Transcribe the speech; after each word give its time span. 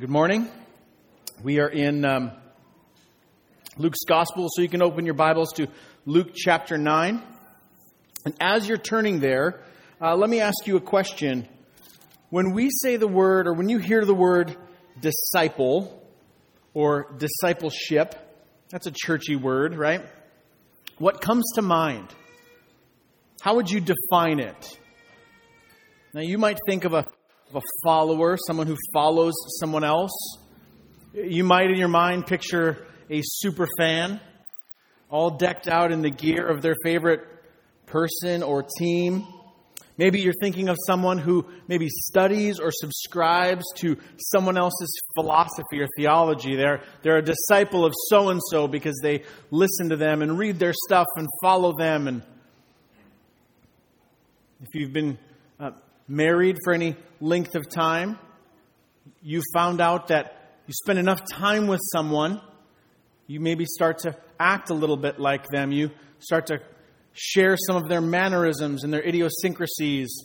Good 0.00 0.08
morning. 0.08 0.48
We 1.42 1.60
are 1.60 1.68
in 1.68 2.06
um, 2.06 2.30
Luke's 3.76 4.04
Gospel, 4.08 4.48
so 4.50 4.62
you 4.62 4.68
can 4.70 4.80
open 4.80 5.04
your 5.04 5.12
Bibles 5.12 5.52
to 5.56 5.66
Luke 6.06 6.30
chapter 6.34 6.78
9. 6.78 7.22
And 8.24 8.34
as 8.40 8.66
you're 8.66 8.78
turning 8.78 9.20
there, 9.20 9.62
uh, 10.00 10.16
let 10.16 10.30
me 10.30 10.40
ask 10.40 10.66
you 10.66 10.78
a 10.78 10.80
question. 10.80 11.46
When 12.30 12.54
we 12.54 12.70
say 12.70 12.96
the 12.96 13.06
word, 13.06 13.46
or 13.46 13.52
when 13.52 13.68
you 13.68 13.76
hear 13.76 14.06
the 14.06 14.14
word 14.14 14.56
disciple 14.98 16.02
or 16.72 17.14
discipleship, 17.18 18.14
that's 18.70 18.86
a 18.86 18.92
churchy 18.92 19.36
word, 19.36 19.76
right? 19.76 20.00
What 20.96 21.20
comes 21.20 21.44
to 21.56 21.62
mind? 21.62 22.08
How 23.42 23.56
would 23.56 23.70
you 23.70 23.82
define 23.82 24.40
it? 24.40 24.78
Now, 26.14 26.22
you 26.22 26.38
might 26.38 26.56
think 26.66 26.86
of 26.86 26.94
a 26.94 27.06
of 27.50 27.56
a 27.56 27.62
follower, 27.84 28.36
someone 28.46 28.66
who 28.66 28.76
follows 28.92 29.34
someone 29.58 29.84
else. 29.84 30.38
You 31.12 31.44
might, 31.44 31.70
in 31.70 31.76
your 31.76 31.88
mind, 31.88 32.26
picture 32.26 32.86
a 33.10 33.22
super 33.24 33.66
fan, 33.76 34.20
all 35.08 35.30
decked 35.30 35.66
out 35.66 35.90
in 35.90 36.02
the 36.02 36.10
gear 36.10 36.46
of 36.46 36.62
their 36.62 36.76
favorite 36.84 37.26
person 37.86 38.44
or 38.44 38.64
team. 38.78 39.26
Maybe 39.98 40.20
you're 40.20 40.32
thinking 40.40 40.68
of 40.68 40.76
someone 40.86 41.18
who 41.18 41.44
maybe 41.66 41.88
studies 41.90 42.58
or 42.60 42.70
subscribes 42.70 43.64
to 43.78 43.98
someone 44.16 44.56
else's 44.56 44.98
philosophy 45.14 45.80
or 45.80 45.88
theology. 45.98 46.56
They're, 46.56 46.82
they're 47.02 47.18
a 47.18 47.22
disciple 47.22 47.84
of 47.84 47.92
so 48.08 48.30
and 48.30 48.40
so 48.50 48.68
because 48.68 48.98
they 49.02 49.24
listen 49.50 49.90
to 49.90 49.96
them 49.96 50.22
and 50.22 50.38
read 50.38 50.58
their 50.58 50.72
stuff 50.72 51.06
and 51.16 51.26
follow 51.42 51.76
them. 51.76 52.06
And 52.06 52.22
if 54.62 54.68
you've 54.72 54.92
been 54.92 55.18
uh, 55.58 55.72
married 56.10 56.56
for 56.64 56.72
any 56.74 56.96
length 57.20 57.54
of 57.54 57.68
time, 57.68 58.18
you 59.22 59.42
found 59.54 59.80
out 59.80 60.08
that 60.08 60.56
you 60.66 60.74
spend 60.74 60.98
enough 60.98 61.20
time 61.32 61.68
with 61.68 61.80
someone, 61.92 62.40
you 63.28 63.38
maybe 63.38 63.64
start 63.64 63.98
to 63.98 64.16
act 64.38 64.70
a 64.70 64.74
little 64.74 64.96
bit 64.96 65.20
like 65.20 65.46
them. 65.48 65.70
You 65.70 65.90
start 66.18 66.48
to 66.48 66.60
share 67.12 67.56
some 67.56 67.76
of 67.76 67.88
their 67.88 68.00
mannerisms 68.00 68.82
and 68.82 68.92
their 68.92 69.06
idiosyncrasies, 69.06 70.24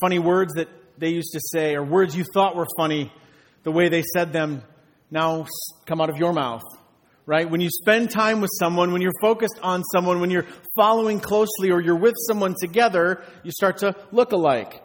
funny 0.00 0.18
words 0.18 0.52
that 0.54 0.68
they 0.98 1.08
used 1.08 1.32
to 1.32 1.40
say, 1.52 1.74
or 1.74 1.82
words 1.82 2.14
you 2.14 2.24
thought 2.34 2.54
were 2.54 2.66
funny, 2.76 3.10
the 3.62 3.72
way 3.72 3.88
they 3.88 4.02
said 4.14 4.32
them 4.32 4.62
now 5.10 5.46
come 5.86 6.02
out 6.02 6.10
of 6.10 6.18
your 6.18 6.34
mouth. 6.34 6.62
Right? 7.24 7.48
When 7.48 7.60
you 7.60 7.70
spend 7.70 8.10
time 8.10 8.40
with 8.40 8.50
someone, 8.58 8.92
when 8.92 9.02
you're 9.02 9.20
focused 9.20 9.58
on 9.62 9.82
someone, 9.84 10.20
when 10.20 10.30
you're 10.30 10.46
following 10.76 11.20
closely 11.20 11.70
or 11.70 11.80
you're 11.80 11.98
with 11.98 12.14
someone 12.26 12.54
together, 12.60 13.22
you 13.42 13.50
start 13.52 13.78
to 13.78 13.94
look 14.12 14.32
alike. 14.32 14.82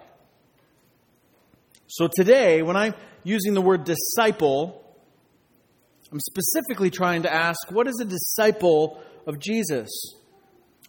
So 1.93 2.07
today, 2.07 2.63
when 2.63 2.75
I'm 2.75 2.95
using 3.23 3.53
the 3.53 3.61
word 3.61 3.83
disciple, 3.83 4.83
I'm 6.11 6.19
specifically 6.19 6.89
trying 6.89 7.21
to 7.21 7.31
ask 7.31 7.69
what 7.69 7.87
is 7.87 7.99
a 8.01 8.05
disciple 8.05 8.99
of 9.27 9.37
Jesus? 9.37 9.91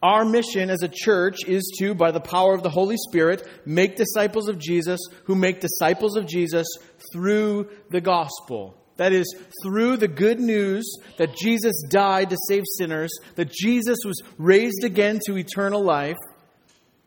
Our 0.03 0.25
mission 0.25 0.71
as 0.71 0.83
a 0.83 0.89
church 0.89 1.45
is 1.47 1.77
to, 1.79 1.95
by 1.95 2.11
the 2.11 2.23
power 2.23 2.55
of 2.55 2.63
the 2.63 2.71
Holy 2.71 2.97
Spirit, 2.97 3.47
make 3.67 3.97
disciples 3.97 4.49
of 4.49 4.59
Jesus 4.59 4.99
who 5.25 5.35
make 5.35 5.61
disciples 5.61 6.17
of 6.17 6.27
Jesus 6.27 6.67
through 7.13 7.69
the 7.91 8.01
gospel. 8.01 8.75
That 8.97 9.13
is, 9.13 9.27
through 9.63 9.99
the 9.99 10.09
good 10.09 10.41
news 10.41 10.91
that 11.19 11.37
Jesus 11.37 11.83
died 11.91 12.31
to 12.31 12.39
save 12.49 12.63
sinners, 12.79 13.11
that 13.35 13.53
Jesus 13.53 13.99
was 14.07 14.23
raised 14.39 14.85
again 14.85 15.21
to 15.27 15.37
eternal 15.37 15.85
life, 15.85 16.17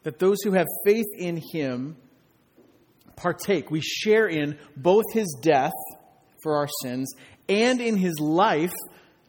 that 0.04 0.20
those 0.20 0.44
who 0.44 0.52
have 0.52 0.68
faith 0.86 1.08
in 1.18 1.42
him 1.52 1.98
partake, 3.18 3.70
we 3.70 3.82
share 3.82 4.28
in 4.28 4.58
both 4.78 5.04
his 5.12 5.38
death 5.42 5.74
for 6.42 6.56
our 6.56 6.70
sins 6.82 7.14
and 7.50 7.82
in 7.82 7.98
his 7.98 8.20
life 8.20 8.74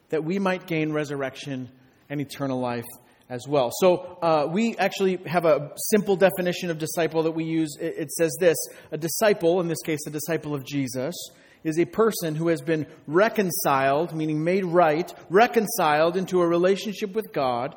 that 0.09 0.23
we 0.23 0.39
might 0.39 0.65
gain 0.67 0.93
resurrection 0.93 1.69
and 2.09 2.21
eternal 2.21 2.59
life 2.59 2.85
as 3.29 3.47
well. 3.47 3.69
So 3.79 4.17
uh, 4.21 4.47
we 4.49 4.75
actually 4.77 5.17
have 5.25 5.45
a 5.45 5.71
simple 5.91 6.15
definition 6.15 6.71
of 6.71 6.77
disciple 6.77 7.23
that 7.23 7.31
we 7.31 7.43
use. 7.43 7.77
It, 7.79 7.95
it 7.97 8.11
says 8.11 8.35
this 8.39 8.57
A 8.91 8.97
disciple, 8.97 9.59
in 9.61 9.67
this 9.67 9.81
case, 9.85 9.99
a 10.07 10.11
disciple 10.11 10.55
of 10.55 10.65
Jesus, 10.65 11.15
is 11.63 11.77
a 11.77 11.85
person 11.85 12.35
who 12.35 12.47
has 12.47 12.61
been 12.61 12.87
reconciled, 13.05 14.15
meaning 14.15 14.43
made 14.43 14.65
right, 14.65 15.13
reconciled 15.29 16.17
into 16.17 16.41
a 16.41 16.47
relationship 16.47 17.13
with 17.13 17.31
God 17.33 17.75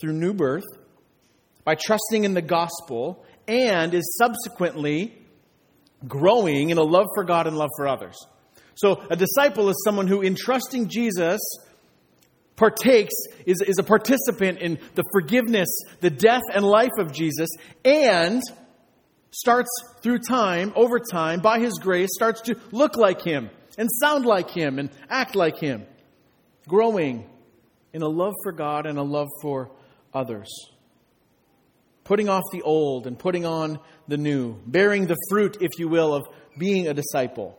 through 0.00 0.12
new 0.12 0.34
birth 0.34 0.64
by 1.64 1.74
trusting 1.74 2.24
in 2.24 2.34
the 2.34 2.42
gospel 2.42 3.24
and 3.48 3.94
is 3.94 4.18
subsequently 4.18 5.21
growing 6.06 6.70
in 6.70 6.78
a 6.78 6.82
love 6.82 7.06
for 7.14 7.24
God 7.24 7.46
and 7.46 7.56
love 7.56 7.70
for 7.76 7.88
others. 7.88 8.16
So, 8.74 9.02
a 9.10 9.16
disciple 9.16 9.68
is 9.68 9.76
someone 9.84 10.06
who, 10.06 10.22
in 10.22 10.34
trusting 10.34 10.88
Jesus, 10.88 11.40
partakes, 12.56 13.14
is, 13.46 13.60
is 13.60 13.78
a 13.78 13.82
participant 13.82 14.58
in 14.58 14.78
the 14.94 15.04
forgiveness, 15.12 15.68
the 16.00 16.10
death, 16.10 16.42
and 16.52 16.64
life 16.64 16.92
of 16.98 17.12
Jesus, 17.12 17.50
and 17.84 18.42
starts 19.30 19.70
through 20.02 20.18
time, 20.20 20.72
over 20.74 20.98
time, 20.98 21.40
by 21.40 21.58
His 21.58 21.74
grace, 21.80 22.10
starts 22.12 22.40
to 22.42 22.56
look 22.70 22.96
like 22.96 23.22
Him, 23.22 23.50
and 23.76 23.88
sound 24.00 24.24
like 24.24 24.50
Him, 24.50 24.78
and 24.78 24.90
act 25.10 25.34
like 25.34 25.58
Him, 25.58 25.86
growing 26.66 27.28
in 27.92 28.02
a 28.02 28.08
love 28.08 28.34
for 28.42 28.52
God 28.52 28.86
and 28.86 28.98
a 28.98 29.02
love 29.02 29.28
for 29.42 29.70
others 30.14 30.71
putting 32.12 32.28
off 32.28 32.42
the 32.52 32.60
old 32.60 33.06
and 33.06 33.18
putting 33.18 33.46
on 33.46 33.78
the 34.06 34.18
new, 34.18 34.54
bearing 34.66 35.06
the 35.06 35.16
fruit, 35.30 35.56
if 35.62 35.70
you 35.78 35.88
will, 35.88 36.12
of 36.12 36.22
being 36.58 36.86
a 36.86 36.92
disciple. 36.92 37.58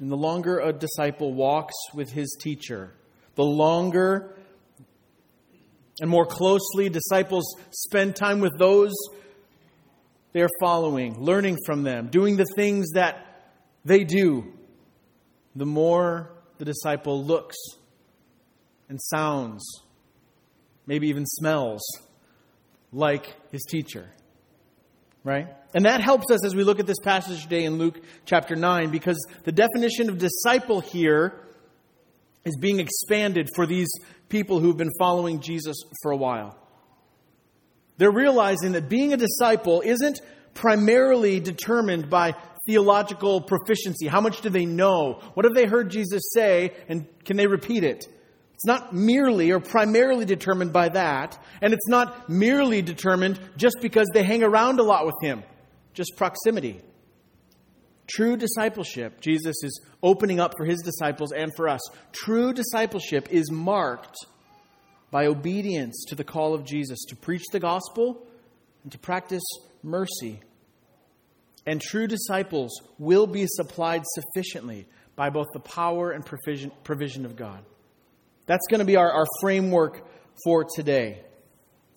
And 0.00 0.10
the 0.10 0.16
longer 0.16 0.58
a 0.58 0.72
disciple 0.72 1.32
walks 1.32 1.76
with 1.94 2.10
his 2.10 2.36
teacher, 2.40 2.92
the 3.36 3.44
longer 3.44 4.36
and 6.00 6.10
more 6.10 6.26
closely 6.26 6.88
disciples 6.88 7.44
spend 7.70 8.16
time 8.16 8.40
with 8.40 8.58
those 8.58 8.92
they 10.32 10.40
are 10.40 10.50
following, 10.60 11.20
learning 11.20 11.58
from 11.64 11.84
them, 11.84 12.08
doing 12.08 12.36
the 12.36 12.46
things 12.56 12.90
that 12.94 13.54
they 13.84 14.02
do, 14.02 14.52
the 15.54 15.64
more 15.64 16.32
the 16.58 16.64
disciple 16.64 17.24
looks 17.24 17.56
and 18.88 19.00
sounds, 19.00 19.64
maybe 20.88 21.06
even 21.06 21.24
smells 21.24 21.84
like 22.92 23.34
his 23.52 23.62
teacher. 23.62 24.08
Right? 25.24 25.48
And 25.74 25.84
that 25.84 26.00
helps 26.00 26.30
us 26.30 26.44
as 26.44 26.54
we 26.54 26.62
look 26.62 26.78
at 26.78 26.86
this 26.86 27.00
passage 27.02 27.42
today 27.42 27.64
in 27.64 27.78
Luke 27.78 28.00
chapter 28.24 28.54
9 28.54 28.90
because 28.90 29.18
the 29.44 29.52
definition 29.52 30.08
of 30.08 30.18
disciple 30.18 30.80
here 30.80 31.42
is 32.44 32.56
being 32.56 32.78
expanded 32.78 33.48
for 33.54 33.66
these 33.66 33.88
people 34.28 34.60
who've 34.60 34.76
been 34.76 34.92
following 34.98 35.40
Jesus 35.40 35.76
for 36.02 36.12
a 36.12 36.16
while. 36.16 36.56
They're 37.98 38.12
realizing 38.12 38.72
that 38.72 38.88
being 38.88 39.12
a 39.12 39.16
disciple 39.16 39.80
isn't 39.80 40.20
primarily 40.54 41.40
determined 41.40 42.08
by 42.08 42.34
theological 42.66 43.40
proficiency. 43.40 44.06
How 44.06 44.20
much 44.20 44.40
do 44.40 44.48
they 44.48 44.64
know? 44.64 45.20
What 45.34 45.44
have 45.44 45.54
they 45.54 45.66
heard 45.66 45.90
Jesus 45.90 46.22
say, 46.32 46.72
and 46.88 47.06
can 47.24 47.36
they 47.36 47.46
repeat 47.46 47.84
it? 47.84 48.06
It's 48.56 48.64
not 48.64 48.94
merely 48.94 49.50
or 49.50 49.60
primarily 49.60 50.24
determined 50.24 50.72
by 50.72 50.88
that, 50.88 51.38
and 51.60 51.74
it's 51.74 51.88
not 51.88 52.30
merely 52.30 52.80
determined 52.80 53.38
just 53.58 53.76
because 53.82 54.08
they 54.14 54.22
hang 54.22 54.42
around 54.42 54.80
a 54.80 54.82
lot 54.82 55.04
with 55.04 55.16
him, 55.20 55.42
just 55.92 56.16
proximity. 56.16 56.80
True 58.06 58.38
discipleship, 58.38 59.20
Jesus 59.20 59.62
is 59.62 59.78
opening 60.02 60.40
up 60.40 60.54
for 60.56 60.64
his 60.64 60.80
disciples 60.80 61.32
and 61.32 61.54
for 61.54 61.68
us. 61.68 61.82
True 62.12 62.54
discipleship 62.54 63.28
is 63.30 63.50
marked 63.50 64.16
by 65.10 65.26
obedience 65.26 66.06
to 66.08 66.14
the 66.14 66.24
call 66.24 66.54
of 66.54 66.64
Jesus 66.64 67.04
to 67.10 67.16
preach 67.16 67.44
the 67.52 67.60
gospel 67.60 68.26
and 68.84 68.90
to 68.90 68.98
practice 68.98 69.44
mercy. 69.82 70.40
And 71.66 71.78
true 71.78 72.06
disciples 72.06 72.72
will 72.98 73.26
be 73.26 73.44
supplied 73.46 74.04
sufficiently 74.14 74.86
by 75.14 75.28
both 75.28 75.48
the 75.52 75.60
power 75.60 76.12
and 76.12 76.24
provision, 76.24 77.26
of 77.26 77.36
God. 77.36 77.62
That's 78.46 78.66
going 78.70 78.78
to 78.78 78.84
be 78.84 78.96
our, 78.96 79.10
our 79.10 79.26
framework 79.40 80.06
for 80.44 80.64
today. 80.64 81.20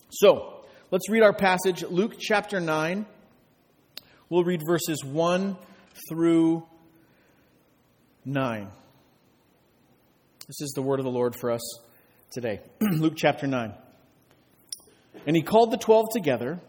So, 0.09 0.63
let's 0.89 1.09
read 1.09 1.21
our 1.21 1.33
passage, 1.33 1.83
Luke 1.83 2.15
chapter 2.19 2.59
9. 2.59 3.05
We'll 4.29 4.43
read 4.43 4.61
verses 4.67 5.03
1 5.03 5.57
through 6.09 6.65
9. 8.25 8.67
This 10.47 10.61
is 10.61 10.71
the 10.75 10.81
word 10.81 10.99
of 10.99 11.05
the 11.05 11.11
Lord 11.11 11.35
for 11.35 11.51
us 11.51 11.61
today. 12.31 12.61
Luke 12.81 13.13
chapter 13.15 13.45
9. 13.45 13.73
And 15.27 15.35
he 15.35 15.43
called 15.43 15.71
the 15.71 15.77
twelve 15.77 16.07
together 16.11 16.59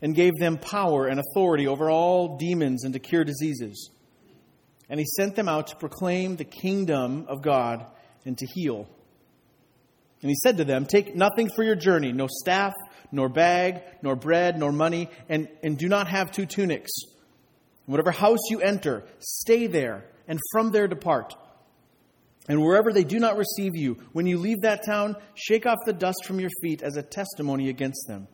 and 0.00 0.14
gave 0.14 0.32
them 0.38 0.56
power 0.56 1.06
and 1.06 1.20
authority 1.20 1.66
over 1.66 1.90
all 1.90 2.38
demons 2.38 2.84
and 2.84 2.94
to 2.94 3.00
cure 3.00 3.24
diseases. 3.24 3.90
And 4.88 5.00
he 5.00 5.06
sent 5.16 5.34
them 5.34 5.48
out 5.48 5.68
to 5.68 5.76
proclaim 5.76 6.36
the 6.36 6.44
kingdom 6.44 7.26
of 7.28 7.42
God 7.42 7.86
and 8.24 8.36
to 8.38 8.46
heal. 8.46 8.88
And 10.22 10.30
he 10.30 10.36
said 10.42 10.56
to 10.56 10.64
them, 10.64 10.86
Take 10.86 11.14
nothing 11.14 11.50
for 11.54 11.62
your 11.62 11.76
journey, 11.76 12.12
no 12.12 12.26
staff, 12.28 12.72
nor 13.12 13.28
bag, 13.28 13.82
nor 14.02 14.16
bread, 14.16 14.58
nor 14.58 14.72
money, 14.72 15.10
and, 15.28 15.48
and 15.62 15.76
do 15.76 15.88
not 15.88 16.08
have 16.08 16.32
two 16.32 16.46
tunics. 16.46 16.90
Whatever 17.86 18.10
house 18.10 18.38
you 18.50 18.60
enter, 18.60 19.04
stay 19.18 19.66
there, 19.66 20.06
and 20.26 20.38
from 20.52 20.70
there 20.70 20.88
depart. 20.88 21.34
And 22.48 22.62
wherever 22.62 22.92
they 22.92 23.04
do 23.04 23.18
not 23.18 23.36
receive 23.36 23.72
you, 23.74 23.98
when 24.12 24.26
you 24.26 24.38
leave 24.38 24.62
that 24.62 24.84
town, 24.84 25.16
shake 25.34 25.66
off 25.66 25.78
the 25.86 25.92
dust 25.92 26.24
from 26.24 26.40
your 26.40 26.50
feet 26.62 26.82
as 26.82 26.96
a 26.96 27.02
testimony 27.02 27.68
against 27.68 28.06
them. 28.06 28.28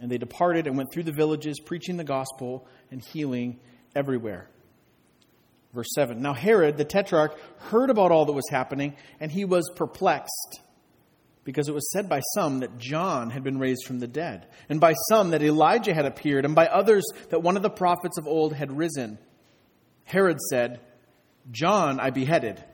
And 0.00 0.10
they 0.10 0.18
departed 0.18 0.66
and 0.66 0.76
went 0.76 0.90
through 0.92 1.02
the 1.02 1.12
villages, 1.12 1.60
preaching 1.60 1.98
the 1.98 2.04
gospel 2.04 2.66
and 2.90 3.02
healing 3.02 3.60
everywhere. 3.94 4.48
Verse 5.72 5.88
7 5.94 6.20
Now 6.20 6.34
Herod 6.34 6.76
the 6.76 6.84
tetrarch 6.84 7.38
heard 7.58 7.90
about 7.90 8.12
all 8.12 8.26
that 8.26 8.32
was 8.32 8.48
happening, 8.50 8.96
and 9.20 9.30
he 9.30 9.44
was 9.44 9.70
perplexed, 9.76 10.60
because 11.44 11.68
it 11.68 11.74
was 11.74 11.90
said 11.92 12.08
by 12.08 12.20
some 12.34 12.60
that 12.60 12.78
John 12.78 13.30
had 13.30 13.42
been 13.42 13.58
raised 13.58 13.84
from 13.86 14.00
the 14.00 14.08
dead, 14.08 14.46
and 14.68 14.80
by 14.80 14.94
some 15.08 15.30
that 15.30 15.42
Elijah 15.42 15.94
had 15.94 16.06
appeared, 16.06 16.44
and 16.44 16.54
by 16.54 16.66
others 16.66 17.04
that 17.30 17.42
one 17.42 17.56
of 17.56 17.62
the 17.62 17.70
prophets 17.70 18.18
of 18.18 18.26
old 18.26 18.54
had 18.54 18.76
risen. 18.76 19.18
Herod 20.04 20.40
said, 20.40 20.80
John 21.50 22.00
I 22.00 22.10
beheaded 22.10 22.64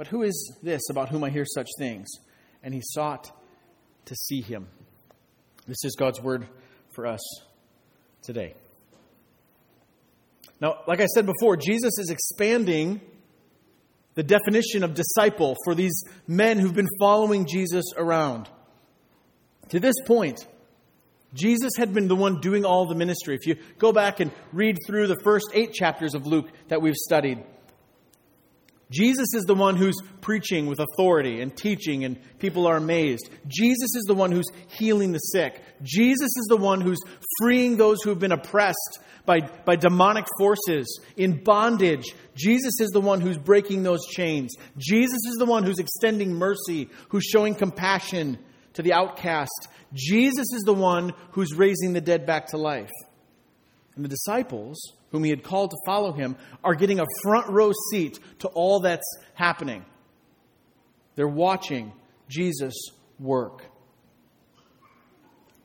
but 0.00 0.06
who 0.06 0.22
is 0.22 0.56
this 0.62 0.80
about 0.88 1.10
whom 1.10 1.22
I 1.24 1.28
hear 1.28 1.44
such 1.44 1.68
things? 1.76 2.08
And 2.62 2.72
he 2.72 2.80
sought 2.82 3.30
to 4.06 4.14
see 4.14 4.40
him. 4.40 4.66
This 5.66 5.84
is 5.84 5.94
God's 5.94 6.22
word 6.22 6.46
for 6.94 7.06
us 7.06 7.20
today. 8.22 8.54
Now, 10.60 10.78
like 10.86 11.00
I 11.00 11.06
said 11.06 11.26
before, 11.26 11.56
Jesus 11.56 11.98
is 11.98 12.10
expanding 12.10 13.00
the 14.14 14.22
definition 14.22 14.82
of 14.82 14.94
disciple 14.94 15.56
for 15.64 15.74
these 15.74 16.02
men 16.26 16.58
who've 16.58 16.74
been 16.74 16.88
following 16.98 17.46
Jesus 17.46 17.84
around. 17.96 18.48
To 19.70 19.80
this 19.80 19.94
point, 20.04 20.46
Jesus 21.32 21.72
had 21.78 21.94
been 21.94 22.08
the 22.08 22.16
one 22.16 22.40
doing 22.40 22.64
all 22.64 22.86
the 22.86 22.94
ministry. 22.94 23.36
If 23.36 23.46
you 23.46 23.56
go 23.78 23.92
back 23.92 24.20
and 24.20 24.32
read 24.52 24.76
through 24.86 25.06
the 25.06 25.20
first 25.22 25.46
eight 25.54 25.72
chapters 25.72 26.14
of 26.14 26.26
Luke 26.26 26.48
that 26.68 26.82
we've 26.82 26.96
studied, 26.96 27.42
Jesus 28.90 29.34
is 29.34 29.44
the 29.44 29.54
one 29.54 29.76
who's 29.76 29.96
preaching 30.20 30.66
with 30.66 30.80
authority 30.80 31.40
and 31.40 31.56
teaching, 31.56 32.04
and 32.04 32.18
people 32.38 32.66
are 32.66 32.76
amazed. 32.76 33.30
Jesus 33.46 33.94
is 33.94 34.04
the 34.08 34.14
one 34.14 34.32
who's 34.32 34.48
healing 34.68 35.12
the 35.12 35.18
sick. 35.18 35.62
Jesus 35.82 36.36
is 36.36 36.46
the 36.48 36.56
one 36.56 36.80
who's 36.80 36.98
freeing 37.38 37.76
those 37.76 38.02
who 38.02 38.10
have 38.10 38.18
been 38.18 38.32
oppressed 38.32 38.98
by, 39.26 39.40
by 39.40 39.76
demonic 39.76 40.26
forces 40.38 41.00
in 41.16 41.42
bondage. 41.44 42.14
Jesus 42.34 42.80
is 42.80 42.90
the 42.90 43.00
one 43.00 43.20
who's 43.20 43.38
breaking 43.38 43.84
those 43.84 44.04
chains. 44.06 44.56
Jesus 44.76 45.20
is 45.28 45.36
the 45.38 45.46
one 45.46 45.62
who's 45.62 45.78
extending 45.78 46.34
mercy, 46.34 46.88
who's 47.10 47.24
showing 47.24 47.54
compassion 47.54 48.38
to 48.74 48.82
the 48.82 48.92
outcast. 48.92 49.68
Jesus 49.92 50.46
is 50.52 50.62
the 50.64 50.74
one 50.74 51.12
who's 51.32 51.54
raising 51.54 51.92
the 51.92 52.00
dead 52.00 52.26
back 52.26 52.48
to 52.48 52.56
life. 52.56 52.90
And 53.94 54.04
the 54.04 54.08
disciples 54.08 54.80
whom 55.10 55.24
he 55.24 55.30
had 55.30 55.42
called 55.42 55.70
to 55.70 55.76
follow 55.86 56.12
him, 56.12 56.36
are 56.62 56.74
getting 56.74 57.00
a 57.00 57.06
front 57.22 57.48
row 57.48 57.72
seat 57.90 58.18
to 58.40 58.48
all 58.48 58.80
that's 58.80 59.16
happening. 59.34 59.84
They're 61.16 61.28
watching 61.28 61.92
Jesus 62.28 62.74
work. 63.18 63.64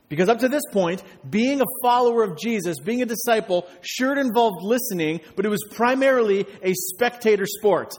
Because 0.08 0.30
up 0.30 0.40
to 0.40 0.50
this 0.50 0.64
point, 0.72 1.04
being 1.28 1.62
a 1.62 1.66
follower 1.82 2.24
of 2.24 2.38
Jesus, 2.38 2.80
being 2.80 3.02
a 3.02 3.06
disciple, 3.06 3.68
sure 3.82 4.18
involved 4.18 4.64
listening, 4.64 5.22
but 5.36 5.46
it 5.46 5.50
was 5.50 5.64
primarily 5.72 6.46
a 6.62 6.74
spectator 6.74 7.46
sport. 7.46 7.96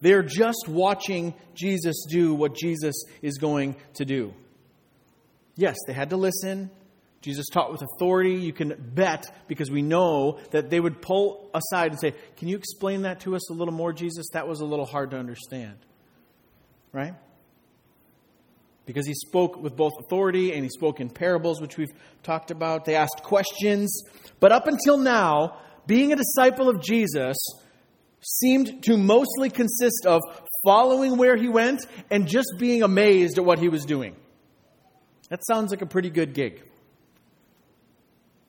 They're 0.00 0.22
just 0.22 0.66
watching 0.66 1.34
Jesus 1.54 2.06
do 2.08 2.34
what 2.34 2.54
Jesus 2.56 3.04
is 3.20 3.36
going 3.36 3.76
to 3.94 4.04
do. 4.06 4.32
Yes, 5.56 5.76
they 5.86 5.92
had 5.92 6.10
to 6.10 6.16
listen, 6.16 6.70
Jesus 7.22 7.46
taught 7.48 7.70
with 7.70 7.82
authority. 7.82 8.34
You 8.34 8.52
can 8.52 8.74
bet 8.94 9.26
because 9.46 9.70
we 9.70 9.82
know 9.82 10.38
that 10.52 10.70
they 10.70 10.80
would 10.80 11.02
pull 11.02 11.50
aside 11.52 11.92
and 11.92 12.00
say, 12.00 12.14
Can 12.36 12.48
you 12.48 12.56
explain 12.56 13.02
that 13.02 13.20
to 13.20 13.36
us 13.36 13.50
a 13.50 13.52
little 13.52 13.74
more, 13.74 13.92
Jesus? 13.92 14.28
That 14.32 14.48
was 14.48 14.60
a 14.60 14.64
little 14.64 14.86
hard 14.86 15.10
to 15.10 15.18
understand. 15.18 15.76
Right? 16.92 17.14
Because 18.86 19.06
he 19.06 19.14
spoke 19.14 19.62
with 19.62 19.76
both 19.76 19.92
authority 20.00 20.52
and 20.54 20.64
he 20.64 20.70
spoke 20.70 20.98
in 21.00 21.10
parables, 21.10 21.60
which 21.60 21.76
we've 21.76 21.92
talked 22.22 22.50
about. 22.50 22.86
They 22.86 22.96
asked 22.96 23.22
questions. 23.22 24.02
But 24.40 24.50
up 24.50 24.66
until 24.66 24.96
now, 24.96 25.58
being 25.86 26.12
a 26.12 26.16
disciple 26.16 26.68
of 26.68 26.82
Jesus 26.82 27.36
seemed 28.22 28.82
to 28.84 28.96
mostly 28.96 29.50
consist 29.50 30.06
of 30.06 30.20
following 30.64 31.16
where 31.16 31.36
he 31.36 31.48
went 31.48 31.86
and 32.10 32.26
just 32.26 32.54
being 32.58 32.82
amazed 32.82 33.38
at 33.38 33.44
what 33.44 33.58
he 33.58 33.68
was 33.68 33.84
doing. 33.84 34.16
That 35.28 35.40
sounds 35.46 35.70
like 35.70 35.82
a 35.82 35.86
pretty 35.86 36.10
good 36.10 36.34
gig. 36.34 36.64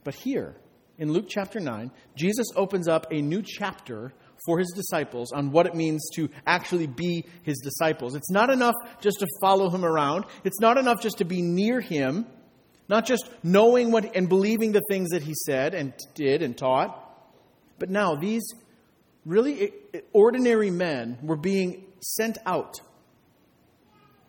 But 0.03 0.15
here, 0.15 0.55
in 0.97 1.11
Luke 1.11 1.25
chapter 1.27 1.59
9, 1.59 1.91
Jesus 2.15 2.47
opens 2.55 2.87
up 2.87 3.07
a 3.11 3.21
new 3.21 3.41
chapter 3.41 4.13
for 4.45 4.57
his 4.57 4.71
disciples 4.75 5.31
on 5.31 5.51
what 5.51 5.67
it 5.67 5.75
means 5.75 6.09
to 6.15 6.29
actually 6.47 6.87
be 6.87 7.25
his 7.43 7.59
disciples. 7.59 8.15
It's 8.15 8.31
not 8.31 8.49
enough 8.49 8.75
just 8.99 9.19
to 9.19 9.27
follow 9.41 9.69
him 9.69 9.85
around, 9.85 10.25
it's 10.43 10.59
not 10.59 10.77
enough 10.77 11.01
just 11.01 11.19
to 11.19 11.25
be 11.25 11.41
near 11.41 11.79
him, 11.79 12.25
not 12.89 13.05
just 13.05 13.29
knowing 13.43 13.91
what 13.91 14.15
and 14.15 14.27
believing 14.27 14.71
the 14.71 14.81
things 14.89 15.09
that 15.09 15.21
he 15.21 15.33
said 15.45 15.73
and 15.73 15.93
did 16.15 16.41
and 16.41 16.57
taught. 16.57 16.97
But 17.77 17.89
now, 17.89 18.15
these 18.15 18.43
really 19.25 19.73
ordinary 20.13 20.71
men 20.71 21.17
were 21.21 21.37
being 21.37 21.85
sent 22.01 22.37
out. 22.45 22.79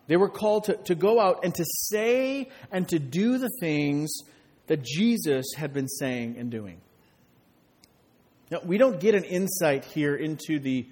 They 0.07 0.17
were 0.17 0.29
called 0.29 0.65
to, 0.65 0.75
to 0.85 0.95
go 0.95 1.19
out 1.19 1.43
and 1.43 1.55
to 1.55 1.63
say 1.65 2.49
and 2.71 2.87
to 2.89 2.99
do 2.99 3.37
the 3.37 3.49
things 3.59 4.11
that 4.67 4.83
Jesus 4.83 5.45
had 5.55 5.73
been 5.73 5.87
saying 5.87 6.35
and 6.37 6.49
doing. 6.49 6.79
Now, 8.49 8.59
we 8.63 8.77
don't 8.77 8.99
get 8.99 9.15
an 9.15 9.23
insight 9.23 9.85
here 9.85 10.15
into 10.15 10.59
the 10.59 10.87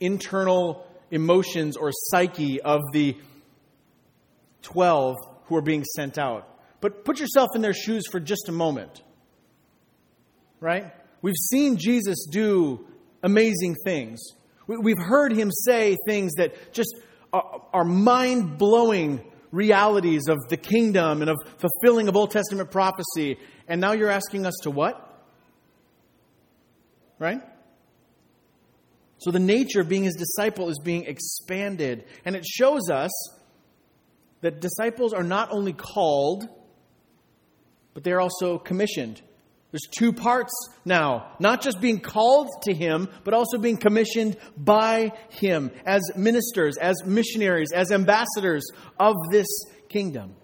internal 0.00 0.86
emotions 1.10 1.76
or 1.76 1.90
psyche 1.92 2.60
of 2.60 2.80
the 2.92 3.16
12 4.62 5.16
who 5.44 5.56
are 5.56 5.62
being 5.62 5.84
sent 5.84 6.18
out. 6.18 6.46
But 6.80 7.04
put 7.04 7.20
yourself 7.20 7.50
in 7.54 7.62
their 7.62 7.72
shoes 7.72 8.06
for 8.06 8.20
just 8.20 8.48
a 8.48 8.52
moment. 8.52 9.02
Right? 10.60 10.92
We've 11.22 11.36
seen 11.36 11.76
Jesus 11.76 12.26
do 12.30 12.86
amazing 13.22 13.76
things. 13.84 14.20
We've 14.66 14.98
heard 14.98 15.32
him 15.32 15.50
say 15.50 15.96
things 16.06 16.34
that 16.34 16.72
just 16.72 16.94
are 17.32 17.84
mind 17.84 18.58
blowing 18.58 19.24
realities 19.50 20.28
of 20.28 20.38
the 20.48 20.56
kingdom 20.56 21.22
and 21.22 21.30
of 21.30 21.36
fulfilling 21.58 22.08
of 22.08 22.16
Old 22.16 22.30
Testament 22.30 22.70
prophecy. 22.70 23.38
And 23.66 23.80
now 23.80 23.92
you're 23.92 24.10
asking 24.10 24.46
us 24.46 24.54
to 24.62 24.70
what? 24.70 25.04
Right? 27.18 27.42
So 29.18 29.30
the 29.30 29.40
nature 29.40 29.80
of 29.80 29.88
being 29.88 30.04
his 30.04 30.14
disciple 30.14 30.68
is 30.68 30.78
being 30.78 31.04
expanded. 31.04 32.04
And 32.24 32.36
it 32.36 32.46
shows 32.46 32.88
us 32.90 33.10
that 34.40 34.60
disciples 34.60 35.12
are 35.12 35.24
not 35.24 35.50
only 35.50 35.72
called, 35.72 36.48
but 37.94 38.04
they're 38.04 38.20
also 38.20 38.58
commissioned. 38.58 39.20
There's 39.70 39.86
two 39.98 40.14
parts 40.14 40.52
now, 40.86 41.32
not 41.38 41.60
just 41.60 41.80
being 41.80 42.00
called 42.00 42.48
to 42.62 42.74
Him, 42.74 43.08
but 43.24 43.34
also 43.34 43.58
being 43.58 43.76
commissioned 43.76 44.38
by 44.56 45.12
Him 45.28 45.70
as 45.84 46.02
ministers, 46.16 46.78
as 46.78 46.96
missionaries, 47.04 47.72
as 47.74 47.92
ambassadors 47.92 48.66
of 48.98 49.14
this 49.30 49.46
kingdom. 49.90 50.36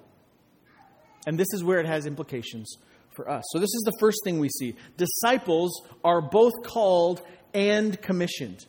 And 1.26 1.38
this 1.38 1.48
is 1.54 1.64
where 1.64 1.80
it 1.80 1.86
has 1.86 2.04
implications 2.04 2.76
for 3.16 3.30
us. 3.30 3.44
So, 3.52 3.58
this 3.58 3.72
is 3.74 3.82
the 3.86 3.96
first 3.98 4.18
thing 4.24 4.40
we 4.40 4.50
see. 4.50 4.76
Disciples 4.98 5.88
are 6.04 6.20
both 6.20 6.52
called 6.62 7.22
and 7.54 8.00
commissioned. 8.02 8.66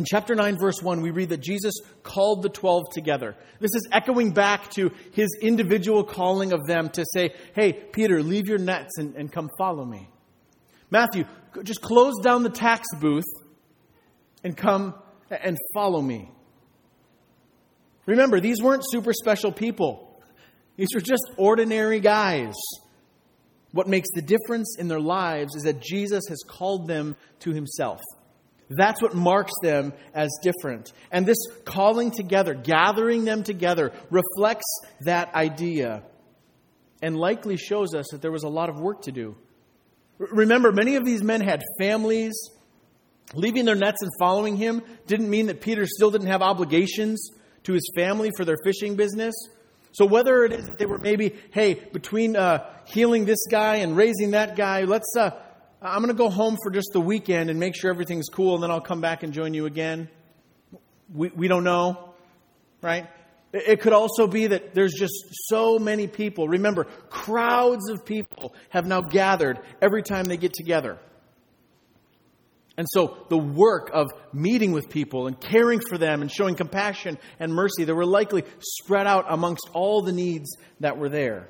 In 0.00 0.06
chapter 0.06 0.34
9, 0.34 0.56
verse 0.58 0.80
1, 0.80 1.02
we 1.02 1.10
read 1.10 1.28
that 1.28 1.42
Jesus 1.42 1.74
called 2.02 2.42
the 2.42 2.48
12 2.48 2.84
together. 2.90 3.36
This 3.58 3.74
is 3.74 3.86
echoing 3.92 4.30
back 4.30 4.70
to 4.70 4.90
his 5.12 5.28
individual 5.42 6.04
calling 6.04 6.54
of 6.54 6.66
them 6.66 6.88
to 6.94 7.04
say, 7.12 7.34
Hey, 7.54 7.74
Peter, 7.74 8.22
leave 8.22 8.48
your 8.48 8.56
nets 8.56 8.96
and, 8.96 9.14
and 9.14 9.30
come 9.30 9.50
follow 9.58 9.84
me. 9.84 10.08
Matthew, 10.90 11.26
just 11.64 11.82
close 11.82 12.14
down 12.22 12.44
the 12.44 12.48
tax 12.48 12.86
booth 12.98 13.26
and 14.42 14.56
come 14.56 14.94
and 15.28 15.58
follow 15.74 16.00
me. 16.00 16.30
Remember, 18.06 18.40
these 18.40 18.62
weren't 18.62 18.84
super 18.90 19.12
special 19.12 19.52
people, 19.52 20.18
these 20.78 20.88
were 20.94 21.02
just 21.02 21.24
ordinary 21.36 22.00
guys. 22.00 22.54
What 23.72 23.86
makes 23.86 24.08
the 24.14 24.22
difference 24.22 24.78
in 24.78 24.88
their 24.88 24.98
lives 24.98 25.54
is 25.56 25.64
that 25.64 25.82
Jesus 25.82 26.24
has 26.30 26.38
called 26.48 26.88
them 26.88 27.16
to 27.40 27.52
himself. 27.52 28.00
That's 28.70 29.02
what 29.02 29.14
marks 29.14 29.52
them 29.62 29.92
as 30.14 30.30
different. 30.42 30.92
And 31.10 31.26
this 31.26 31.38
calling 31.64 32.12
together, 32.12 32.54
gathering 32.54 33.24
them 33.24 33.42
together, 33.42 33.92
reflects 34.10 34.66
that 35.00 35.34
idea 35.34 36.04
and 37.02 37.16
likely 37.16 37.56
shows 37.56 37.94
us 37.94 38.06
that 38.12 38.22
there 38.22 38.30
was 38.30 38.44
a 38.44 38.48
lot 38.48 38.68
of 38.68 38.78
work 38.78 39.02
to 39.02 39.12
do. 39.12 39.36
Remember, 40.18 40.70
many 40.70 40.96
of 40.96 41.04
these 41.04 41.22
men 41.22 41.40
had 41.40 41.62
families. 41.78 42.32
Leaving 43.34 43.64
their 43.64 43.74
nets 43.74 44.02
and 44.02 44.10
following 44.18 44.56
him 44.56 44.82
didn't 45.06 45.30
mean 45.30 45.46
that 45.46 45.60
Peter 45.60 45.86
still 45.86 46.10
didn't 46.10 46.26
have 46.28 46.42
obligations 46.42 47.30
to 47.64 47.72
his 47.72 47.90
family 47.94 48.30
for 48.36 48.44
their 48.44 48.56
fishing 48.64 48.96
business. 48.96 49.34
So 49.92 50.04
whether 50.04 50.44
it 50.44 50.52
is 50.52 50.66
that 50.66 50.78
they 50.78 50.86
were 50.86 50.98
maybe, 50.98 51.34
hey, 51.52 51.74
between 51.74 52.36
uh, 52.36 52.72
healing 52.86 53.24
this 53.24 53.46
guy 53.50 53.76
and 53.76 53.96
raising 53.96 54.32
that 54.32 54.56
guy, 54.56 54.82
let's, 54.82 55.12
uh, 55.16 55.30
I'm 55.82 56.02
going 56.02 56.08
to 56.08 56.18
go 56.18 56.28
home 56.28 56.58
for 56.62 56.70
just 56.70 56.90
the 56.92 57.00
weekend 57.00 57.48
and 57.48 57.58
make 57.58 57.74
sure 57.74 57.90
everything's 57.90 58.28
cool, 58.28 58.54
and 58.54 58.62
then 58.62 58.70
I'll 58.70 58.82
come 58.82 59.00
back 59.00 59.22
and 59.22 59.32
join 59.32 59.54
you 59.54 59.64
again. 59.64 60.08
We, 61.12 61.30
we 61.30 61.48
don't 61.48 61.64
know, 61.64 62.12
right? 62.82 63.08
It 63.52 63.80
could 63.80 63.94
also 63.94 64.26
be 64.26 64.48
that 64.48 64.74
there's 64.74 64.92
just 64.92 65.14
so 65.48 65.78
many 65.78 66.06
people. 66.06 66.48
Remember, 66.48 66.84
crowds 67.08 67.88
of 67.90 68.04
people 68.04 68.54
have 68.68 68.86
now 68.86 69.00
gathered 69.00 69.58
every 69.80 70.02
time 70.02 70.26
they 70.26 70.36
get 70.36 70.52
together. 70.52 70.98
And 72.76 72.86
so 72.90 73.26
the 73.28 73.38
work 73.38 73.90
of 73.92 74.08
meeting 74.32 74.72
with 74.72 74.88
people 74.88 75.26
and 75.26 75.38
caring 75.38 75.80
for 75.80 75.98
them 75.98 76.22
and 76.22 76.30
showing 76.30 76.54
compassion 76.54 77.18
and 77.38 77.52
mercy, 77.52 77.84
they 77.84 77.92
were 77.92 78.06
likely 78.06 78.44
spread 78.60 79.06
out 79.06 79.26
amongst 79.28 79.68
all 79.72 80.02
the 80.02 80.12
needs 80.12 80.56
that 80.78 80.96
were 80.96 81.08
there. 81.08 81.48